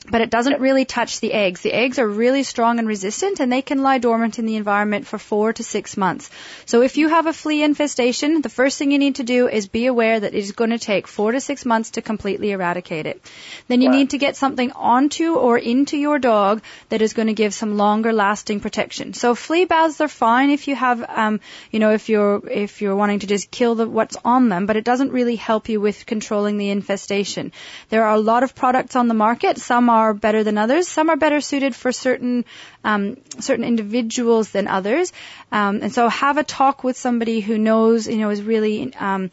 But 0.08 0.20
it 0.20 0.30
doesn't 0.30 0.60
really 0.60 0.84
touch 0.84 1.20
the 1.20 1.32
eggs. 1.32 1.60
The 1.60 1.72
eggs 1.72 1.98
are 1.98 2.06
really 2.06 2.42
strong 2.42 2.78
and 2.78 2.86
resistant 2.86 3.40
and 3.40 3.52
they 3.52 3.62
can 3.62 3.82
lie 3.82 3.98
dormant 3.98 4.38
in 4.38 4.46
the 4.46 4.56
environment 4.56 5.06
for 5.06 5.18
four 5.18 5.52
to 5.52 5.62
six 5.62 5.96
months. 5.96 6.30
So 6.64 6.82
if 6.82 6.96
you 6.96 7.08
have 7.08 7.26
a 7.26 7.32
flea 7.32 7.62
infestation, 7.62 8.40
the 8.42 8.48
first 8.48 8.78
thing 8.78 8.92
you 8.92 8.98
need 8.98 9.16
to 9.16 9.24
do 9.24 9.48
is 9.48 9.66
be 9.66 9.86
aware 9.86 10.20
that 10.20 10.34
it 10.34 10.38
is 10.38 10.52
going 10.52 10.70
to 10.70 10.78
take 10.78 11.08
four 11.08 11.32
to 11.32 11.40
six 11.40 11.64
months 11.64 11.90
to 11.92 12.02
completely 12.02 12.52
eradicate 12.52 13.06
it. 13.06 13.20
Then 13.68 13.80
you 13.80 13.88
need 13.88 14.10
to 14.10 14.18
get 14.18 14.36
something 14.36 14.70
onto 14.72 15.34
or 15.34 15.58
into 15.58 15.96
your 15.96 16.18
dog 16.18 16.62
that 16.90 17.02
is 17.02 17.12
going 17.12 17.28
to 17.28 17.34
give 17.34 17.52
some 17.52 17.76
longer 17.76 18.12
lasting 18.12 18.60
protection. 18.60 19.12
So 19.14 19.34
flea 19.34 19.64
baths 19.64 20.00
are 20.00 20.08
fine 20.08 20.50
if 20.50 20.68
you 20.68 20.76
have, 20.76 21.04
um, 21.08 21.40
you 21.72 21.80
know, 21.80 21.90
if 21.90 22.08
you're, 22.08 22.46
if 22.48 22.80
you're 22.80 22.96
wanting 22.96 23.20
to 23.20 23.26
just 23.26 23.50
kill 23.50 23.74
the, 23.74 23.88
what's 23.88 24.16
on 24.24 24.48
them, 24.48 24.66
but 24.66 24.76
it 24.76 24.84
doesn't 24.84 25.10
really 25.10 25.36
help 25.36 25.68
you 25.68 25.80
with 25.80 26.06
controlling 26.06 26.58
the 26.58 26.70
infestation. 26.70 27.52
There 27.88 28.04
are 28.04 28.14
a 28.14 28.20
lot 28.20 28.44
of 28.44 28.54
products 28.54 28.94
on 28.94 29.08
the 29.08 29.14
market. 29.14 29.58
Some 29.58 29.88
are 29.88 29.95
better 30.14 30.44
than 30.44 30.58
others. 30.58 30.88
Some 30.88 31.10
are 31.10 31.16
better 31.16 31.40
suited 31.40 31.74
for 31.74 31.92
certain 31.92 32.44
um, 32.84 33.16
certain 33.40 33.64
individuals 33.64 34.50
than 34.50 34.68
others. 34.68 35.12
Um, 35.52 35.80
and 35.82 35.92
so 35.92 36.08
have 36.08 36.38
a 36.38 36.44
talk 36.44 36.84
with 36.84 36.96
somebody 36.96 37.40
who 37.40 37.58
knows, 37.58 38.06
you 38.06 38.18
know, 38.18 38.30
is 38.30 38.42
really 38.42 38.94
um, 38.94 39.30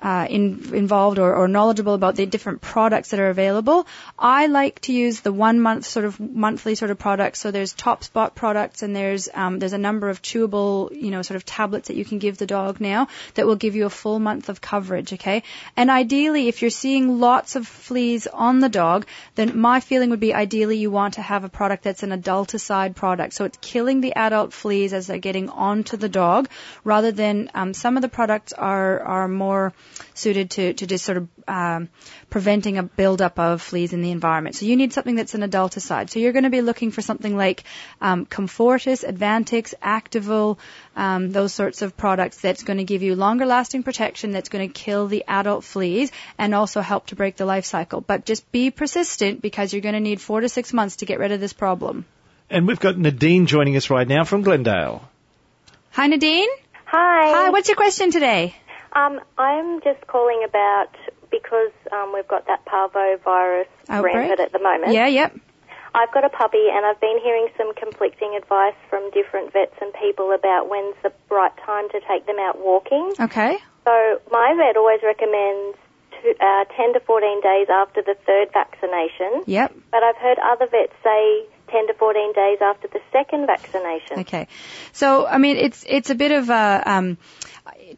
uh, 0.00 0.26
in, 0.28 0.74
involved 0.74 1.18
or, 1.18 1.34
or 1.34 1.48
knowledgeable 1.48 1.94
about 1.94 2.16
the 2.16 2.26
different 2.26 2.60
products 2.60 3.10
that 3.10 3.20
are 3.20 3.30
available. 3.30 3.86
I 4.18 4.46
like 4.46 4.80
to 4.82 4.92
use 4.92 5.20
the 5.20 5.32
one 5.32 5.60
month 5.60 5.86
sort 5.86 6.04
of 6.04 6.20
monthly 6.20 6.74
sort 6.74 6.90
of 6.90 6.98
products. 6.98 7.40
So 7.40 7.50
there's 7.50 7.72
top 7.72 8.04
spot 8.04 8.34
products 8.34 8.82
and 8.82 8.94
there's 8.94 9.28
um, 9.32 9.58
there's 9.58 9.72
a 9.72 9.78
number 9.78 10.08
of 10.08 10.22
chewable, 10.22 10.90
you 10.92 11.10
know, 11.10 11.22
sort 11.22 11.36
of 11.36 11.44
tablets 11.44 11.88
that 11.88 11.96
you 11.96 12.04
can 12.04 12.18
give 12.18 12.38
the 12.38 12.46
dog 12.46 12.80
now 12.80 13.08
that 13.34 13.46
will 13.46 13.56
give 13.56 13.74
you 13.74 13.86
a 13.86 13.90
full 13.90 14.18
month 14.18 14.48
of 14.48 14.60
coverage. 14.60 15.12
Okay, 15.12 15.42
and 15.76 15.90
ideally, 15.90 16.48
if 16.48 16.62
you're 16.62 16.70
seeing 16.70 17.18
lots 17.20 17.56
of 17.56 17.66
fleas 17.66 18.26
on 18.26 18.60
the 18.60 18.68
dog, 18.68 19.06
then 19.34 19.58
my 19.58 19.80
feeling 19.80 20.10
would 20.10 20.20
be 20.20 20.34
ideally 20.34 20.78
you 20.78 20.90
want 20.90 21.14
to 21.14 21.22
have 21.22 21.44
a 21.44 21.48
product 21.48 21.84
that's 21.84 22.02
an 22.02 22.10
adulticide 22.10 22.94
product. 22.94 23.34
So 23.34 23.44
it's 23.44 23.58
killing 23.60 24.00
the 24.00 24.14
adult 24.14 24.52
fleas 24.52 24.92
as 24.92 25.06
they're 25.06 25.18
getting 25.18 25.48
onto 25.48 25.96
the 25.96 26.08
dog, 26.08 26.48
rather 26.84 27.12
than 27.12 27.50
um, 27.54 27.74
some 27.74 27.96
of 27.96 28.02
the 28.02 28.08
products 28.08 28.52
are 28.52 29.00
are 29.00 29.28
more 29.28 29.72
suited 30.14 30.50
to, 30.50 30.72
to 30.74 30.86
just 30.86 31.04
sort 31.04 31.18
of 31.18 31.28
um, 31.46 31.88
preventing 32.30 32.78
a 32.78 32.82
buildup 32.82 33.38
of 33.38 33.62
fleas 33.62 33.92
in 33.92 34.02
the 34.02 34.10
environment. 34.10 34.56
So 34.56 34.66
you 34.66 34.76
need 34.76 34.92
something 34.92 35.14
that's 35.14 35.34
an 35.34 35.42
adulticide. 35.42 36.10
So 36.10 36.18
you're 36.18 36.32
going 36.32 36.44
to 36.44 36.50
be 36.50 36.60
looking 36.60 36.90
for 36.90 37.02
something 37.02 37.36
like 37.36 37.64
um, 38.00 38.26
Comfortis, 38.26 39.04
Advantix, 39.08 39.74
Activyl, 39.82 40.58
um, 40.96 41.30
those 41.30 41.54
sorts 41.54 41.82
of 41.82 41.96
products 41.96 42.40
that's 42.40 42.62
going 42.62 42.78
to 42.78 42.84
give 42.84 43.02
you 43.02 43.14
longer 43.14 43.46
lasting 43.46 43.82
protection, 43.82 44.32
that's 44.32 44.48
going 44.48 44.68
to 44.68 44.72
kill 44.72 45.06
the 45.06 45.24
adult 45.28 45.64
fleas 45.64 46.10
and 46.36 46.54
also 46.54 46.80
help 46.80 47.06
to 47.06 47.16
break 47.16 47.36
the 47.36 47.46
life 47.46 47.64
cycle. 47.64 48.00
But 48.00 48.24
just 48.24 48.50
be 48.52 48.70
persistent 48.70 49.42
because 49.42 49.72
you're 49.72 49.82
going 49.82 49.94
to 49.94 50.00
need 50.00 50.20
four 50.20 50.40
to 50.40 50.48
six 50.48 50.72
months 50.72 50.96
to 50.96 51.06
get 51.06 51.18
rid 51.18 51.32
of 51.32 51.40
this 51.40 51.52
problem. 51.52 52.04
And 52.50 52.66
we've 52.66 52.80
got 52.80 52.96
Nadine 52.96 53.46
joining 53.46 53.76
us 53.76 53.90
right 53.90 54.08
now 54.08 54.24
from 54.24 54.42
Glendale. 54.42 55.08
Hi 55.90 56.06
Nadine. 56.06 56.48
Hi. 56.86 57.32
Hi, 57.32 57.50
what's 57.50 57.68
your 57.68 57.76
question 57.76 58.10
today? 58.10 58.54
Um, 58.92 59.20
I'm 59.36 59.80
just 59.82 60.06
calling 60.06 60.42
about 60.46 60.90
because 61.30 61.72
um, 61.92 62.12
we've 62.14 62.28
got 62.28 62.46
that 62.46 62.64
parvovirus 62.64 63.66
Outbreak? 63.88 64.14
rampant 64.14 64.40
at 64.40 64.52
the 64.52 64.58
moment. 64.58 64.92
Yeah, 64.92 65.06
yep. 65.06 65.36
I've 65.94 66.12
got 66.12 66.24
a 66.24 66.28
puppy, 66.28 66.68
and 66.70 66.84
I've 66.84 67.00
been 67.00 67.18
hearing 67.22 67.48
some 67.56 67.74
conflicting 67.74 68.34
advice 68.36 68.74
from 68.90 69.10
different 69.10 69.52
vets 69.52 69.74
and 69.80 69.92
people 69.94 70.32
about 70.32 70.68
when's 70.68 70.94
the 71.02 71.12
right 71.30 71.52
time 71.64 71.88
to 71.90 72.00
take 72.06 72.26
them 72.26 72.38
out 72.38 72.58
walking. 72.58 73.12
Okay. 73.18 73.56
So 73.84 74.20
my 74.30 74.54
vet 74.56 74.76
always 74.76 75.00
recommends 75.02 75.78
to, 76.22 76.34
uh, 76.44 76.64
10 76.76 76.92
to 76.94 77.00
14 77.00 77.40
days 77.40 77.68
after 77.70 78.02
the 78.02 78.14
third 78.26 78.52
vaccination, 78.52 79.42
Yep. 79.46 79.72
but 79.90 80.02
I've 80.02 80.16
heard 80.16 80.38
other 80.38 80.66
vets 80.66 80.92
say 81.02 81.46
10 81.68 81.86
to 81.86 81.94
14 81.94 82.32
days 82.32 82.58
after 82.60 82.88
the 82.88 83.00
second 83.12 83.46
vaccination. 83.46 84.20
Okay. 84.20 84.46
So, 84.92 85.26
I 85.26 85.38
mean, 85.38 85.56
it's, 85.56 85.84
it's 85.88 86.10
a 86.10 86.14
bit 86.14 86.32
of 86.32 86.50
a, 86.50 86.82
um, 86.84 87.18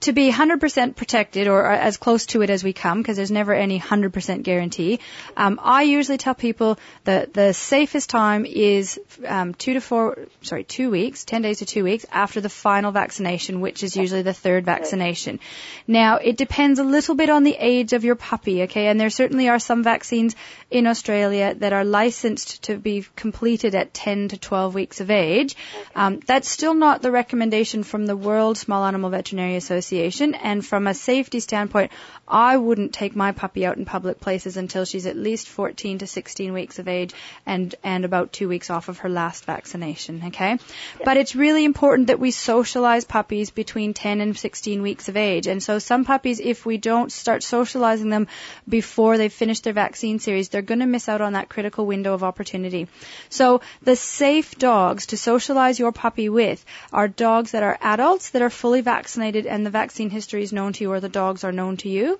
to 0.01 0.13
be 0.13 0.31
100% 0.31 0.97
protected 0.97 1.49
or 1.49 1.71
as 1.71 1.97
close 1.97 2.27
to 2.27 2.43
it 2.43 2.51
as 2.51 2.65
we 2.65 2.73
come, 2.73 2.99
because 3.03 3.17
there's 3.17 3.31
never 3.31 3.53
any 3.53 3.79
100% 3.79 4.43
guarantee. 4.43 5.01
Um, 5.37 5.61
I 5.63 5.83
usually 5.83 6.19
tell 6.19 6.35
people 6.35 6.79
that 7.05 7.35
the 7.35 7.53
safest 7.53 8.11
time 8.11 8.47
is 8.47 8.99
um, 9.27 9.55
two 9.55 9.75
to 9.75 9.81
four, 9.81 10.27
sorry, 10.43 10.65
two 10.65 10.91
weeks, 10.91 11.25
10 11.25 11.43
days 11.43 11.59
to 11.59 11.67
two 11.67 11.85
weeks 11.85 12.07
after 12.11 12.41
the 12.41 12.49
final 12.49 12.93
vaccination, 12.93 13.61
which 13.61 13.83
is 13.83 13.97
usually 13.97 14.23
the 14.23 14.33
third 14.33 14.65
vaccination. 14.65 15.41
Now, 15.87 16.17
it 16.17 16.37
depends 16.37 16.79
a 16.79 16.85
little 16.85 17.15
bit 17.15 17.31
on 17.31 17.45
the 17.45 17.57
age 17.59 17.93
of 17.93 18.05
your 18.05 18.17
puppy, 18.17 18.63
okay? 18.65 18.87
And 18.87 18.99
there 18.99 19.11
certainly 19.11 19.49
are 19.49 19.59
some 19.59 19.83
vaccines 19.83 20.35
in 20.71 20.87
Australia 20.87 21.55
that 21.55 21.73
are 21.73 21.85
licensed 21.85 22.63
to 22.65 22.77
be 22.77 23.05
completed 23.17 23.75
at 23.75 23.93
10 23.93 24.29
to 24.29 24.39
12 24.39 24.75
weeks 24.75 25.01
of 25.01 25.11
age. 25.11 25.57
Um, 25.95 26.21
that's 26.27 26.49
still 26.49 26.75
not 26.75 27.03
the 27.03 27.11
recommendation 27.11 27.83
from 27.83 28.07
the 28.07 28.17
World 28.17 28.57
Small 28.57 28.85
Animal 28.85 29.11
Veterinary 29.11 29.60
Association. 29.61 30.35
And 30.35 30.67
from 30.67 30.87
a 30.87 30.95
safety 30.95 31.41
standpoint, 31.41 31.93
I 32.27 32.57
wouldn't 32.57 32.93
take 32.93 33.15
my 33.15 33.33
puppy 33.33 33.67
out 33.67 33.77
in 33.77 33.85
public 33.85 34.21
places 34.21 34.57
until 34.57 34.85
she's 34.85 35.07
at 35.07 35.17
least 35.17 35.49
14 35.49 35.99
to 35.99 36.07
16 36.07 36.53
weeks 36.53 36.79
of 36.79 36.89
age 36.89 37.13
and, 37.45 37.75
and 37.85 38.05
about 38.05 38.33
two 38.33 38.49
weeks 38.49 38.71
off 38.71 38.89
of 38.89 38.99
her 38.99 39.09
last 39.09 39.45
vaccination, 39.45 40.23
okay? 40.29 40.59
But 41.05 41.17
it's 41.17 41.35
really 41.35 41.65
important 41.65 42.09
that 42.09 42.21
we 42.21 42.31
socialize 42.31 43.05
puppies 43.05 43.51
between 43.51 43.95
10 43.95 44.21
and 44.21 44.37
16 44.37 44.83
weeks 44.83 45.09
of 45.09 45.17
age. 45.17 45.47
And 45.47 45.63
so 45.63 45.79
some 45.79 46.05
puppies, 46.05 46.41
if 46.41 46.65
we 46.65 46.79
don't 46.79 47.13
start 47.13 47.43
socializing 47.43 48.11
them 48.11 48.29
before 48.69 49.19
they've 49.19 49.33
finished 49.33 49.65
their 49.65 49.73
vaccine 49.73 50.19
series, 50.19 50.49
they're 50.49 50.63
going 50.63 50.81
to 50.81 50.87
miss 50.87 51.09
out 51.09 51.21
on 51.21 51.35
that 51.35 51.49
critical 51.49 51.87
window 51.87 52.15
of 52.15 52.25
opportunity. 52.25 52.89
So 53.29 53.61
the 53.83 53.97
safe 53.97 54.57
dogs 54.57 55.07
to 55.07 55.17
socialize 55.17 55.79
your 55.79 55.93
puppy 55.93 56.29
with 56.29 56.65
are 56.93 57.09
dogs 57.09 57.53
that 57.53 57.63
are 57.63 57.79
adults 57.81 58.31
that 58.31 58.43
are 58.43 58.51
fully 58.51 58.81
vaccinated 58.81 59.47
and 59.51 59.67
the 59.67 59.71
vaccine 59.71 60.11
history 60.11 60.43
is 60.43 60.53
known 60.53 60.73
to 60.73 60.85
you 60.85 60.93
or 60.93 61.01
the 61.01 61.09
dogs 61.09 61.45
are 61.45 61.53
known 61.53 61.77
to 61.79 61.89
you. 61.89 62.19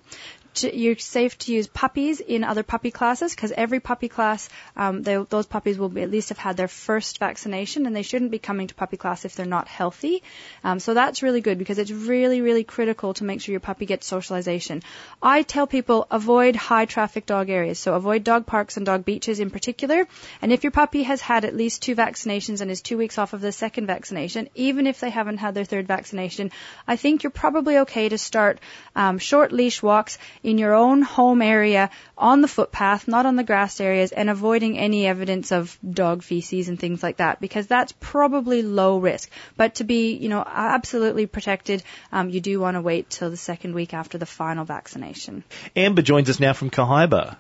J- 0.55 0.77
you're 0.77 0.99
safe 0.99 1.37
to 1.39 1.53
use 1.53 1.67
puppies 1.67 2.21
in 2.21 2.45
other 2.45 2.63
puppy 2.63 2.91
classes 2.91 3.35
because 3.35 3.53
every 3.53 3.81
puppy 3.81 4.09
class, 4.09 4.49
um, 4.77 5.03
they, 5.03 5.17
those 5.17 5.47
puppies 5.47 5.79
will 5.79 5.89
be, 5.89 6.03
at 6.03 6.11
least 6.11 6.31
have 6.31 6.39
had 6.39 6.57
their 6.57 6.69
first 6.69 7.19
vaccination, 7.19 7.87
and 7.87 7.95
they 7.95 8.03
shouldn't 8.03 8.31
be 8.31 8.39
coming 8.39 8.67
to 8.67 8.75
puppy 8.75 8.97
class 8.97 9.25
if 9.25 9.35
they're 9.35 9.47
not 9.47 9.69
healthy. 9.69 10.23
Um, 10.65 10.81
so 10.81 10.95
that's 10.95 11.23
really 11.23 11.41
good 11.41 11.59
because 11.59 11.79
it's 11.79 11.91
really, 11.91 12.41
really 12.41 12.65
critical 12.65 13.15
to 13.15 13.25
make 13.25 13.41
sure 13.41 13.53
your 13.53 13.61
puppy 13.61 13.87
gets 13.87 14.07
socialization. 14.07 14.83
I 15.23 15.43
tell 15.43 15.67
people 15.67 16.07
avoid 16.11 16.57
high 16.57 16.87
traffic 16.87 17.27
dog 17.27 17.51
areas, 17.51 17.79
so 17.79 17.95
avoid 17.95 18.25
dog 18.25 18.47
parks 18.47 18.77
and 18.77 18.87
dog 18.87 19.05
beaches 19.05 19.41
in 19.41 19.51
particular. 19.51 20.07
And 20.43 20.53
if 20.53 20.65
your 20.65 20.73
puppy 20.73 21.05
has 21.05 21.21
had 21.21 21.45
at 21.45 21.57
least 21.57 21.83
two 21.83 21.95
vaccinations 21.95 22.61
and 22.61 22.71
is 22.71 22.81
two 22.81 22.99
weeks 22.99 23.19
off 23.19 23.33
of 23.33 23.41
the 23.41 23.53
second 23.53 23.87
vaccination, 23.87 24.49
even 24.55 24.87
if 24.87 25.01
they 25.01 25.11
haven't 25.11 25.39
had 25.39 25.55
their 25.55 25.65
third 25.65 25.87
vaccination, 25.87 26.51
I 26.87 26.97
think 26.97 27.23
you're 27.23 27.31
probably 27.31 27.79
okay 27.79 28.09
to 28.09 28.19
start 28.19 28.61
um, 28.97 29.19
short 29.19 29.53
leash 29.53 29.83
walks 29.83 30.19
in 30.43 30.59
your 30.59 30.75
own 30.75 31.03
home 31.03 31.43
area 31.43 31.91
on 32.17 32.41
the 32.41 32.49
footpath, 32.49 33.07
not 33.07 33.27
on 33.27 33.37
the 33.37 33.45
grass 33.45 33.81
areas, 33.81 34.13
and 34.13 34.31
avoiding 34.31 34.79
any 34.79 35.07
evidence 35.07 35.53
of 35.53 35.79
dog 35.89 36.23
feces 36.23 36.69
and 36.69 36.79
things 36.79 37.03
like 37.03 37.19
that 37.19 37.41
because 37.41 37.67
that's 37.67 37.93
probably 38.01 38.63
low 38.63 38.99
risk. 38.99 39.31
But 39.57 39.77
to 39.77 39.85
be, 39.85 40.15
you 40.15 40.29
know, 40.29 40.45
absolutely 40.47 41.27
protected, 41.27 41.83
um, 42.13 42.31
you 42.31 42.41
do 42.41 42.59
want 42.61 42.77
to 42.77 42.81
wait 42.81 43.11
till 43.11 43.31
the 43.31 43.37
second 43.37 43.75
week 43.75 43.95
after 43.95 44.19
the 44.19 44.27
final 44.27 44.65
vaccination. 44.65 45.45
Amber 45.77 46.03
joins 46.03 46.31
us 46.31 46.41
now 46.41 46.53
from 46.53 46.71
Kahibah. 46.71 47.37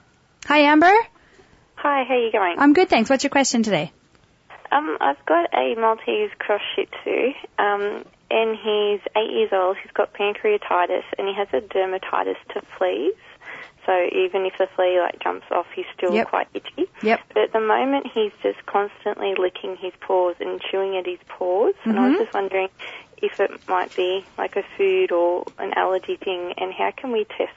Hi, 0.47 0.61
Amber. 0.61 0.93
Hi, 1.77 2.05
how 2.05 2.15
are 2.15 2.19
you 2.19 2.33
going? 2.33 2.57
I'm 2.59 2.75
good, 2.75 2.89
thanks. 2.89 3.09
What's 3.09 3.25
your 3.25 3.31
question 3.31 3.63
today? 3.63 3.93
Um, 4.73 4.99
I've 5.01 5.25
got 5.27 5.53
a 5.53 5.75
Maltese 5.75 6.31
cross 6.39 6.61
Shih 6.77 6.87
Tzu, 6.87 7.33
um, 7.59 8.05
and 8.31 8.57
he's 8.57 9.01
eight 9.17 9.31
years 9.33 9.51
old. 9.53 9.77
He's 9.83 9.93
got 9.93 10.15
pancreatitis, 10.15 11.05
and 11.19 11.29
he 11.29 11.35
has 11.35 11.49
a 11.53 11.61
dermatitis 11.61 12.37
to 12.55 12.63
fleas. 12.79 13.15
So 13.87 13.93
even 14.13 14.45
if 14.47 14.53
the 14.59 14.69
flea 14.77 15.01
like 15.01 15.19
jumps 15.23 15.47
off, 15.51 15.67
he's 15.75 15.87
still 15.97 16.15
Yep. 16.15 16.29
quite 16.29 16.49
itchy. 16.55 16.87
Yep. 17.03 17.21
But 17.29 17.43
at 17.45 17.53
the 17.53 17.61
moment, 17.61 18.07
he's 18.13 18.33
just 18.43 18.65
constantly 18.67 19.35
licking 19.35 19.77
his 19.77 19.93
paws 20.01 20.37
and 20.39 20.61
chewing 20.61 20.97
at 20.97 21.07
his 21.07 21.19
paws. 21.29 21.75
And 21.85 21.99
I 21.99 22.09
was 22.09 22.15
Mhm. 22.15 22.19
just 22.19 22.35
wondering 22.35 22.69
if 23.23 23.41
it 23.41 23.51
might 23.69 23.95
be 23.95 24.27
like 24.39 24.57
a 24.57 24.63
food 24.77 25.13
or 25.13 25.47
an 25.59 25.73
allergy 25.75 26.17
thing, 26.17 26.53
and 26.59 26.73
how 26.73 26.91
can 26.93 27.11
we 27.11 27.25
test 27.25 27.57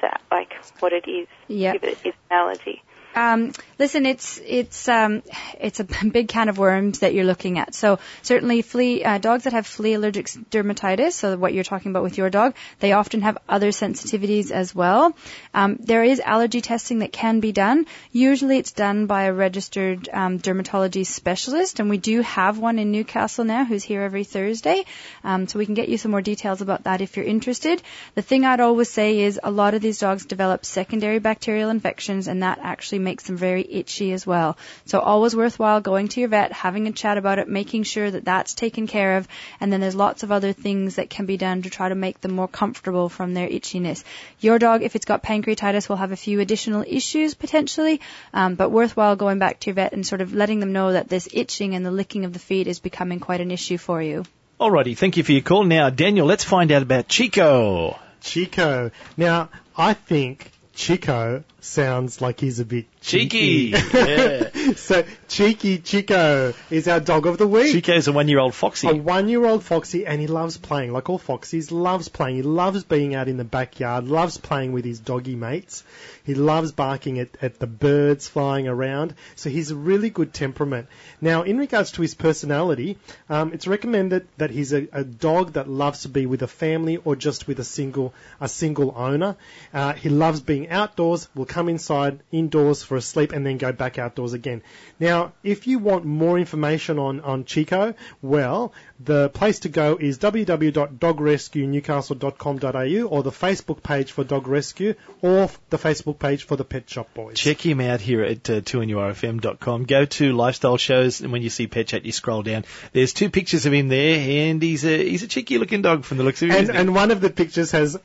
that, 0.00 0.20
like 0.30 0.54
what 0.80 0.92
it 0.92 1.06
is, 1.08 1.28
Yep. 1.48 1.76
if 1.76 1.84
it 1.84 1.98
is 2.04 2.14
an 2.30 2.36
allergy. 2.36 2.82
Um, 3.14 3.52
listen, 3.78 4.06
it's 4.06 4.40
it's 4.44 4.88
um, 4.88 5.22
it's 5.60 5.80
a 5.80 5.84
big 6.12 6.28
can 6.28 6.48
of 6.48 6.58
worms 6.58 7.00
that 7.00 7.14
you're 7.14 7.24
looking 7.24 7.58
at. 7.58 7.74
So 7.74 7.98
certainly, 8.22 8.62
flea 8.62 9.04
uh, 9.04 9.18
dogs 9.18 9.44
that 9.44 9.52
have 9.52 9.66
flea 9.66 9.94
allergic 9.94 10.26
dermatitis, 10.26 11.12
so 11.12 11.36
what 11.36 11.54
you're 11.54 11.64
talking 11.64 11.90
about 11.90 12.02
with 12.02 12.18
your 12.18 12.30
dog, 12.30 12.54
they 12.80 12.92
often 12.92 13.22
have 13.22 13.38
other 13.48 13.68
sensitivities 13.68 14.50
as 14.50 14.74
well. 14.74 15.14
Um, 15.52 15.76
there 15.80 16.02
is 16.02 16.20
allergy 16.20 16.60
testing 16.60 17.00
that 17.00 17.12
can 17.12 17.40
be 17.40 17.52
done. 17.52 17.86
Usually, 18.10 18.58
it's 18.58 18.72
done 18.72 19.06
by 19.06 19.24
a 19.24 19.32
registered 19.32 20.08
um, 20.12 20.38
dermatology 20.38 21.06
specialist, 21.06 21.80
and 21.80 21.88
we 21.88 21.98
do 21.98 22.20
have 22.22 22.58
one 22.58 22.78
in 22.78 22.90
Newcastle 22.90 23.44
now 23.44 23.64
who's 23.64 23.84
here 23.84 24.02
every 24.02 24.24
Thursday. 24.24 24.84
Um, 25.22 25.46
so 25.46 25.58
we 25.58 25.66
can 25.66 25.74
get 25.74 25.88
you 25.88 25.98
some 25.98 26.10
more 26.10 26.22
details 26.22 26.60
about 26.60 26.84
that 26.84 27.00
if 27.00 27.16
you're 27.16 27.26
interested. 27.26 27.80
The 28.14 28.22
thing 28.22 28.44
I'd 28.44 28.60
always 28.60 28.90
say 28.90 29.20
is 29.20 29.38
a 29.42 29.50
lot 29.50 29.74
of 29.74 29.82
these 29.82 29.98
dogs 29.98 30.26
develop 30.26 30.64
secondary 30.64 31.18
bacterial 31.18 31.70
infections, 31.70 32.28
and 32.28 32.42
that 32.42 32.58
actually 32.62 33.03
makes 33.04 33.24
them 33.24 33.36
very 33.36 33.62
itchy 33.62 34.12
as 34.12 34.26
well. 34.26 34.56
So 34.86 34.98
always 34.98 35.36
worthwhile 35.36 35.80
going 35.80 36.08
to 36.08 36.20
your 36.20 36.28
vet, 36.30 36.52
having 36.52 36.88
a 36.88 36.92
chat 36.92 37.18
about 37.18 37.38
it, 37.38 37.48
making 37.48 37.84
sure 37.84 38.10
that 38.10 38.24
that's 38.24 38.54
taken 38.54 38.86
care 38.86 39.18
of, 39.18 39.28
and 39.60 39.72
then 39.72 39.80
there's 39.80 39.94
lots 39.94 40.22
of 40.22 40.32
other 40.32 40.52
things 40.52 40.96
that 40.96 41.10
can 41.10 41.26
be 41.26 41.36
done 41.36 41.62
to 41.62 41.70
try 41.70 41.88
to 41.88 41.94
make 41.94 42.20
them 42.20 42.32
more 42.32 42.48
comfortable 42.48 43.08
from 43.08 43.34
their 43.34 43.48
itchiness. 43.48 44.02
Your 44.40 44.58
dog, 44.58 44.82
if 44.82 44.96
it's 44.96 45.04
got 45.04 45.22
pancreatitis, 45.22 45.88
will 45.88 45.96
have 45.96 46.12
a 46.12 46.16
few 46.16 46.40
additional 46.40 46.84
issues 46.86 47.34
potentially, 47.34 48.00
um, 48.32 48.54
but 48.54 48.70
worthwhile 48.70 49.16
going 49.16 49.38
back 49.38 49.60
to 49.60 49.66
your 49.66 49.74
vet 49.74 49.92
and 49.92 50.06
sort 50.06 50.20
of 50.20 50.34
letting 50.34 50.60
them 50.60 50.72
know 50.72 50.92
that 50.92 51.08
this 51.08 51.28
itching 51.32 51.74
and 51.74 51.86
the 51.86 51.90
licking 51.90 52.24
of 52.24 52.32
the 52.32 52.38
feet 52.38 52.66
is 52.66 52.80
becoming 52.80 53.20
quite 53.20 53.40
an 53.40 53.50
issue 53.50 53.78
for 53.78 54.02
you. 54.02 54.24
Alrighty, 54.60 54.96
thank 54.96 55.16
you 55.16 55.24
for 55.24 55.32
your 55.32 55.42
call. 55.42 55.64
Now, 55.64 55.90
Daniel, 55.90 56.26
let's 56.26 56.44
find 56.44 56.70
out 56.70 56.82
about 56.82 57.08
Chico. 57.08 57.98
Chico. 58.20 58.92
Now, 59.16 59.50
I 59.76 59.94
think 59.94 60.50
Chico 60.74 61.44
sounds 61.64 62.20
like 62.20 62.40
he's 62.40 62.60
a 62.60 62.64
bit 62.64 62.86
Cheeky. 63.00 63.72
cheeky. 63.72 63.84
Yeah. 63.94 64.50
so, 64.76 65.04
Cheeky 65.28 65.78
Chico 65.78 66.54
is 66.70 66.88
our 66.88 67.00
dog 67.00 67.26
of 67.26 67.38
the 67.38 67.46
week. 67.46 67.72
Chico's 67.72 68.06
a 68.08 68.12
one-year-old 68.12 68.54
foxy. 68.54 68.88
A 68.88 68.94
one-year-old 68.94 69.64
foxy, 69.64 70.06
and 70.06 70.20
he 70.20 70.26
loves 70.26 70.56
playing. 70.58 70.92
Like 70.92 71.08
all 71.10 71.18
foxies, 71.18 71.70
loves 71.72 72.08
playing. 72.08 72.36
He 72.36 72.42
loves 72.42 72.84
being 72.84 73.14
out 73.14 73.28
in 73.28 73.36
the 73.36 73.44
backyard. 73.44 74.06
Loves 74.08 74.38
playing 74.38 74.72
with 74.72 74.84
his 74.84 75.00
doggy 75.00 75.34
mates. 75.34 75.84
He 76.24 76.34
loves 76.34 76.72
barking 76.72 77.18
at, 77.18 77.28
at 77.42 77.58
the 77.58 77.66
birds 77.66 78.28
flying 78.28 78.68
around. 78.68 79.14
So 79.36 79.50
he's 79.50 79.70
a 79.70 79.76
really 79.76 80.10
good 80.10 80.32
temperament. 80.32 80.86
Now, 81.20 81.42
in 81.42 81.58
regards 81.58 81.92
to 81.92 82.02
his 82.02 82.14
personality, 82.14 82.98
um, 83.28 83.52
it's 83.52 83.66
recommended 83.66 84.26
that 84.38 84.50
he's 84.50 84.72
a, 84.72 84.88
a 84.92 85.04
dog 85.04 85.54
that 85.54 85.68
loves 85.68 86.02
to 86.02 86.08
be 86.08 86.26
with 86.26 86.42
a 86.42 86.46
family 86.48 86.96
or 87.04 87.16
just 87.16 87.46
with 87.46 87.58
a 87.58 87.64
single 87.64 88.14
a 88.40 88.48
single 88.48 88.94
owner. 88.96 89.36
Uh, 89.72 89.92
he 89.92 90.08
loves 90.08 90.40
being 90.40 90.70
outdoors. 90.70 91.28
Will 91.34 91.44
come 91.54 91.68
inside, 91.68 92.18
indoors 92.32 92.82
for 92.82 92.96
a 92.96 93.00
sleep, 93.00 93.30
and 93.30 93.46
then 93.46 93.58
go 93.58 93.70
back 93.70 93.96
outdoors 93.96 94.32
again. 94.32 94.60
Now, 94.98 95.34
if 95.44 95.68
you 95.68 95.78
want 95.78 96.04
more 96.04 96.36
information 96.36 96.98
on, 96.98 97.20
on 97.20 97.44
Chico, 97.44 97.94
well, 98.20 98.72
the 98.98 99.28
place 99.28 99.60
to 99.60 99.68
go 99.68 99.96
is 99.96 100.18
www.dogrescuenewcastle.com.au 100.18 103.08
or 103.08 103.22
the 103.22 103.30
Facebook 103.30 103.84
page 103.84 104.10
for 104.10 104.24
Dog 104.24 104.48
Rescue 104.48 104.94
or 105.22 105.48
the 105.70 105.78
Facebook 105.78 106.18
page 106.18 106.42
for 106.42 106.56
the 106.56 106.64
Pet 106.64 106.90
Shop 106.90 107.08
Boys. 107.14 107.36
Check 107.36 107.64
him 107.64 107.80
out 107.80 108.00
here 108.00 108.24
at 108.24 108.50
uh, 108.50 108.60
2NURFM.com. 108.60 109.84
Go 109.84 110.06
to 110.06 110.32
lifestyle 110.32 110.76
shows, 110.76 111.20
and 111.20 111.30
when 111.30 111.42
you 111.42 111.50
see 111.50 111.68
Pet 111.68 111.86
Chat, 111.86 112.04
you 112.04 112.10
scroll 112.10 112.42
down. 112.42 112.64
There's 112.92 113.12
two 113.12 113.30
pictures 113.30 113.64
of 113.66 113.72
him 113.72 113.86
there, 113.86 114.48
and 114.48 114.60
he's 114.60 114.84
a 114.84 115.08
he's 115.08 115.22
a 115.22 115.28
cheeky 115.28 115.58
looking 115.58 115.82
dog 115.82 116.04
from 116.04 116.18
the 116.18 116.24
looks 116.24 116.42
of 116.42 116.50
him. 116.50 116.56
And, 116.56 116.70
and 116.70 116.92
one 116.94 117.12
of 117.12 117.20
the 117.20 117.30
pictures 117.30 117.70
has 117.70 117.96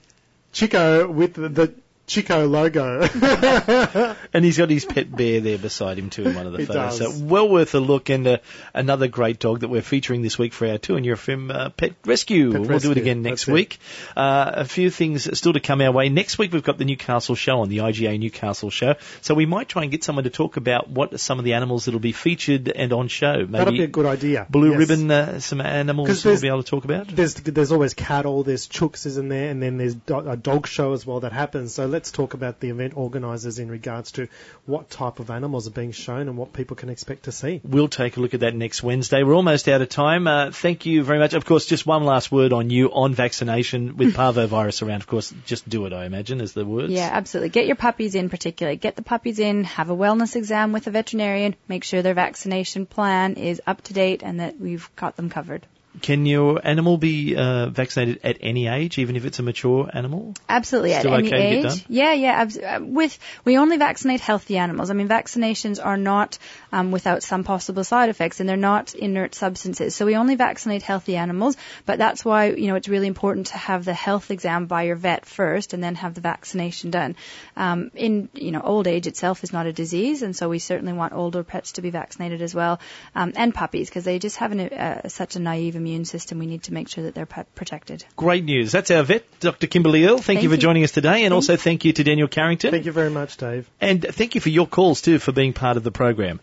Chico 0.52 1.10
with 1.10 1.34
the, 1.34 1.50
the 1.50 1.74
Chico 2.10 2.48
logo. 2.48 3.08
And 4.34 4.46
he's 4.46 4.58
got 4.58 4.70
his 4.70 4.86
pet 4.86 5.12
bear 5.16 5.40
there 5.42 5.58
beside 5.58 5.98
him 5.98 6.10
too 6.10 6.24
in 6.24 6.36
one 6.36 6.46
of 6.46 6.52
the 6.52 6.60
He 6.60 6.66
photos. 6.66 7.00
does. 7.00 7.18
So 7.20 7.26
well 7.26 7.50
worth 7.50 7.74
a 7.74 7.80
look 7.80 8.10
and 8.10 8.28
uh, 8.28 8.38
another 8.74 9.08
great 9.08 9.40
dog 9.40 9.62
that 9.62 9.70
we're 9.70 9.82
featuring 9.82 10.22
this 10.22 10.38
week 10.38 10.54
for 10.54 10.68
our 10.68 10.78
2NURFM 10.78 11.52
uh, 11.54 11.70
Pet 11.70 11.94
Rescue. 12.06 12.52
Pet 12.52 12.62
we'll 12.62 12.80
do 12.80 12.92
it 12.92 12.98
again 12.98 13.22
next 13.24 13.46
that's 13.46 13.54
week. 13.54 13.80
Uh, 14.16 14.52
a 14.56 14.66
few 14.66 14.90
things 14.90 15.38
still 15.38 15.54
to 15.54 15.60
come 15.60 15.82
our 15.82 15.92
way. 15.92 16.10
Next 16.10 16.38
week 16.38 16.54
we've 16.54 16.64
got 16.64 16.78
the 16.78 16.86
Newcastle 16.86 17.36
show 17.36 17.62
on 17.62 17.70
the 17.70 17.78
IGA 17.80 18.20
Newcastle 18.20 18.70
show. 18.70 18.96
So 19.22 19.34
we 19.34 19.46
might 19.46 19.68
try 19.68 19.82
and 19.84 19.92
get 19.92 20.04
someone 20.04 20.26
to 20.26 20.30
talk 20.30 20.58
about 20.58 20.90
what 20.90 21.14
are 21.14 21.18
some 21.18 21.40
of 21.40 21.46
the 21.46 21.54
animals 21.54 21.86
that'll 21.86 22.00
be 22.00 22.12
featured 22.12 22.68
and 22.70 22.94
on 22.94 23.08
show. 23.08 23.38
Maybe 23.38 23.52
That'll 23.52 23.74
be 23.74 23.84
a 23.84 23.88
good 23.88 24.06
idea. 24.06 24.46
Blue 24.50 24.70
Yes. 24.72 24.80
Ribbon, 24.90 25.10
uh, 25.12 25.40
some 25.40 25.62
animals 25.62 26.24
we'll 26.24 26.40
be 26.40 26.48
able 26.48 26.64
to 26.64 26.70
talk 26.70 26.86
about. 26.86 27.08
There's 27.08 27.34
there's 27.36 27.72
always 27.72 27.94
cattle, 27.96 28.44
there's 28.44 28.68
chooks 28.68 29.06
is 29.08 29.18
in 29.18 29.30
there, 29.30 29.50
and 29.50 29.62
then 29.62 29.78
there's 29.78 29.96
do- 29.96 30.20
a 30.20 30.38
dog 30.38 30.68
show 30.68 30.94
as 30.94 31.06
well 31.06 31.22
that 31.22 31.32
happens. 31.34 31.74
So 31.74 31.88
let's 31.88 31.99
talk 32.00 32.34
about 32.34 32.60
the 32.60 32.70
event 32.70 32.96
organisers 32.98 33.60
in 33.60 33.70
regards 33.70 34.14
to 34.14 34.28
what 34.66 34.90
type 34.90 35.20
of 35.20 35.30
animals 35.30 35.68
are 35.68 35.72
being 35.72 35.92
shown 35.92 36.28
and 36.28 36.38
what 36.38 36.54
people 36.54 36.76
can 36.76 36.90
expect 36.90 37.24
to 37.24 37.32
see. 37.32 37.62
We'll 37.64 37.88
take 37.88 38.18
a 38.18 38.20
look 38.20 38.34
at 38.34 38.42
that 38.42 38.56
next 38.56 38.84
Wednesday. 38.84 39.24
We're 39.24 39.34
almost 39.34 39.68
out 39.68 39.82
of 39.82 39.90
time. 39.90 40.28
Uh, 40.28 40.52
thank 40.52 40.86
you 40.86 41.04
very 41.04 41.20
much. 41.20 41.34
Of 41.34 41.46
course, 41.46 41.66
just 41.66 41.86
one 41.86 42.04
last 42.04 42.32
word 42.32 42.54
on 42.54 42.70
you 42.70 42.92
on 42.92 43.14
vaccination 43.14 43.98
with 43.98 44.14
parvovirus 44.16 44.86
around. 44.86 45.02
Of 45.02 45.08
course, 45.08 45.34
just 45.46 45.68
do 45.68 45.86
it. 45.86 45.94
I 45.94 46.06
imagine 46.06 46.42
is 46.42 46.54
the 46.54 46.66
words. 46.66 46.92
Yeah, 46.92 47.10
absolutely. 47.12 47.50
Get 47.50 47.68
your 47.68 47.76
puppies 47.76 48.16
in 48.16 48.30
particularly. 48.30 48.78
Get 48.78 48.96
the 48.96 49.02
puppies 49.02 49.40
in, 49.40 49.64
have 49.66 49.90
a 49.90 49.96
wellness 49.96 50.36
exam 50.36 50.72
with 50.72 50.88
a 50.88 50.92
veterinarian, 50.92 51.56
make 51.68 51.84
sure 51.84 52.02
their 52.02 52.14
vaccination 52.14 52.86
plan 52.86 53.36
is 53.36 53.62
up 53.68 53.82
to 53.84 53.94
date 53.94 54.24
and 54.24 54.40
that 54.40 54.60
we've 54.60 54.90
got 54.96 55.16
them 55.16 55.30
covered. 55.30 55.66
Can 56.02 56.26
your 56.26 56.60
animal 56.66 56.98
be 56.98 57.36
uh, 57.36 57.70
vaccinated 57.70 58.20
at 58.24 58.38
any 58.42 58.68
age, 58.68 58.98
even 58.98 59.16
if 59.16 59.26
it's 59.26 59.40
a 59.40 59.44
mature 59.44 59.90
animal? 59.94 60.34
Absolutely, 60.48 60.94
Still 60.94 61.14
at 61.14 61.20
any 61.20 61.28
okay 61.28 61.50
get 61.50 61.58
age. 61.58 61.64
done? 61.64 61.78
Yeah, 61.90 62.14
yeah. 62.14 62.32
abs- 62.42 62.58
uh, 62.58 62.80
With 62.82 63.18
we 63.46 63.58
only 63.58 63.78
vaccinate 63.78 64.22
healthy 64.22 64.58
animals. 64.58 64.90
I 64.90 64.94
mean, 64.94 65.08
vaccinations 65.08 65.84
are 65.84 65.98
not 65.98 66.38
um, 66.72 66.92
without 66.92 67.24
some 67.24 67.44
possible 67.44 67.84
side 67.84 68.10
effects, 68.10 68.40
and 68.40 68.48
they're 68.48 68.58
not 68.58 68.94
inert 68.94 69.36
substances. 69.36 69.96
So 69.96 70.06
we 70.06 70.16
only 70.16 70.36
vaccinate 70.36 70.84
healthy 70.84 71.16
animals. 71.16 71.58
But 71.86 71.98
that's 71.98 72.24
why 72.24 72.52
you 72.52 72.68
know 72.68 72.76
it's 72.76 72.88
really 72.88 73.08
important 73.08 73.48
to 73.48 73.58
have 73.58 73.84
the 73.86 73.94
health 73.94 74.32
exam 74.32 74.66
by 74.68 74.84
your 74.84 74.96
vet 74.96 75.26
first, 75.26 75.74
and 75.74 75.84
then 75.84 75.96
have 75.96 76.14
the 76.14 76.22
vaccination 76.22 76.92
done. 76.92 77.16
Um, 77.58 77.92
in 77.94 78.30
you 78.34 78.52
know, 78.52 78.62
old 78.62 78.88
age 78.88 79.08
itself 79.08 79.44
is 79.44 79.52
not 79.52 79.66
a 79.66 79.74
disease, 79.74 80.22
and 80.22 80.36
so 80.36 80.48
we 80.50 80.60
certainly 80.60 80.94
want 80.94 81.14
older 81.14 81.44
pets 81.44 81.74
to 81.74 81.82
be 81.82 81.90
vaccinated 81.90 82.42
as 82.42 82.56
well, 82.56 82.80
um, 83.16 83.34
and 83.36 83.54
puppies 83.54 83.90
because 83.90 84.06
they 84.06 84.20
just 84.20 84.38
have 84.38 84.52
an, 84.52 84.60
uh, 84.60 85.08
such 85.10 85.36
a 85.36 85.40
naive 85.40 85.76
immune 85.76 85.89
system. 86.06 86.40
We 86.40 86.46
need 86.46 86.64
to 86.64 86.74
make 86.74 86.88
sure 86.90 87.04
that 87.06 87.16
they're 87.16 87.26
pet 87.26 87.54
protected. 87.56 88.06
Great 88.16 88.44
news. 88.44 88.72
That's 88.72 88.92
our 88.92 89.04
vet, 89.04 89.26
Dr. 89.40 89.68
Kimberly 89.68 90.06
Earl. 90.06 90.18
Thank, 90.18 90.26
Thank 90.26 90.44
you 90.44 90.50
for 90.50 90.56
you. 90.56 90.62
joining 90.62 90.84
us 90.84 90.92
today, 90.92 91.26
and 91.26 91.34
also 91.34 91.58
thank 91.58 91.86
you 91.86 91.94
to 91.94 92.04
Daniel 92.04 92.28
Carrington. 92.28 92.72
Thank 92.72 92.86
you 92.86 92.92
very 92.92 93.10
much, 93.10 93.38
Dave. 93.38 93.70
And 93.82 94.04
thank 94.04 94.36
you 94.36 94.42
for 94.42 94.50
your 94.50 94.68
calls 94.68 95.02
too 95.02 95.20
for 95.20 95.32
being 95.32 95.54
part 95.54 95.78
of 95.78 95.84
the 95.84 95.92
program. 95.92 96.40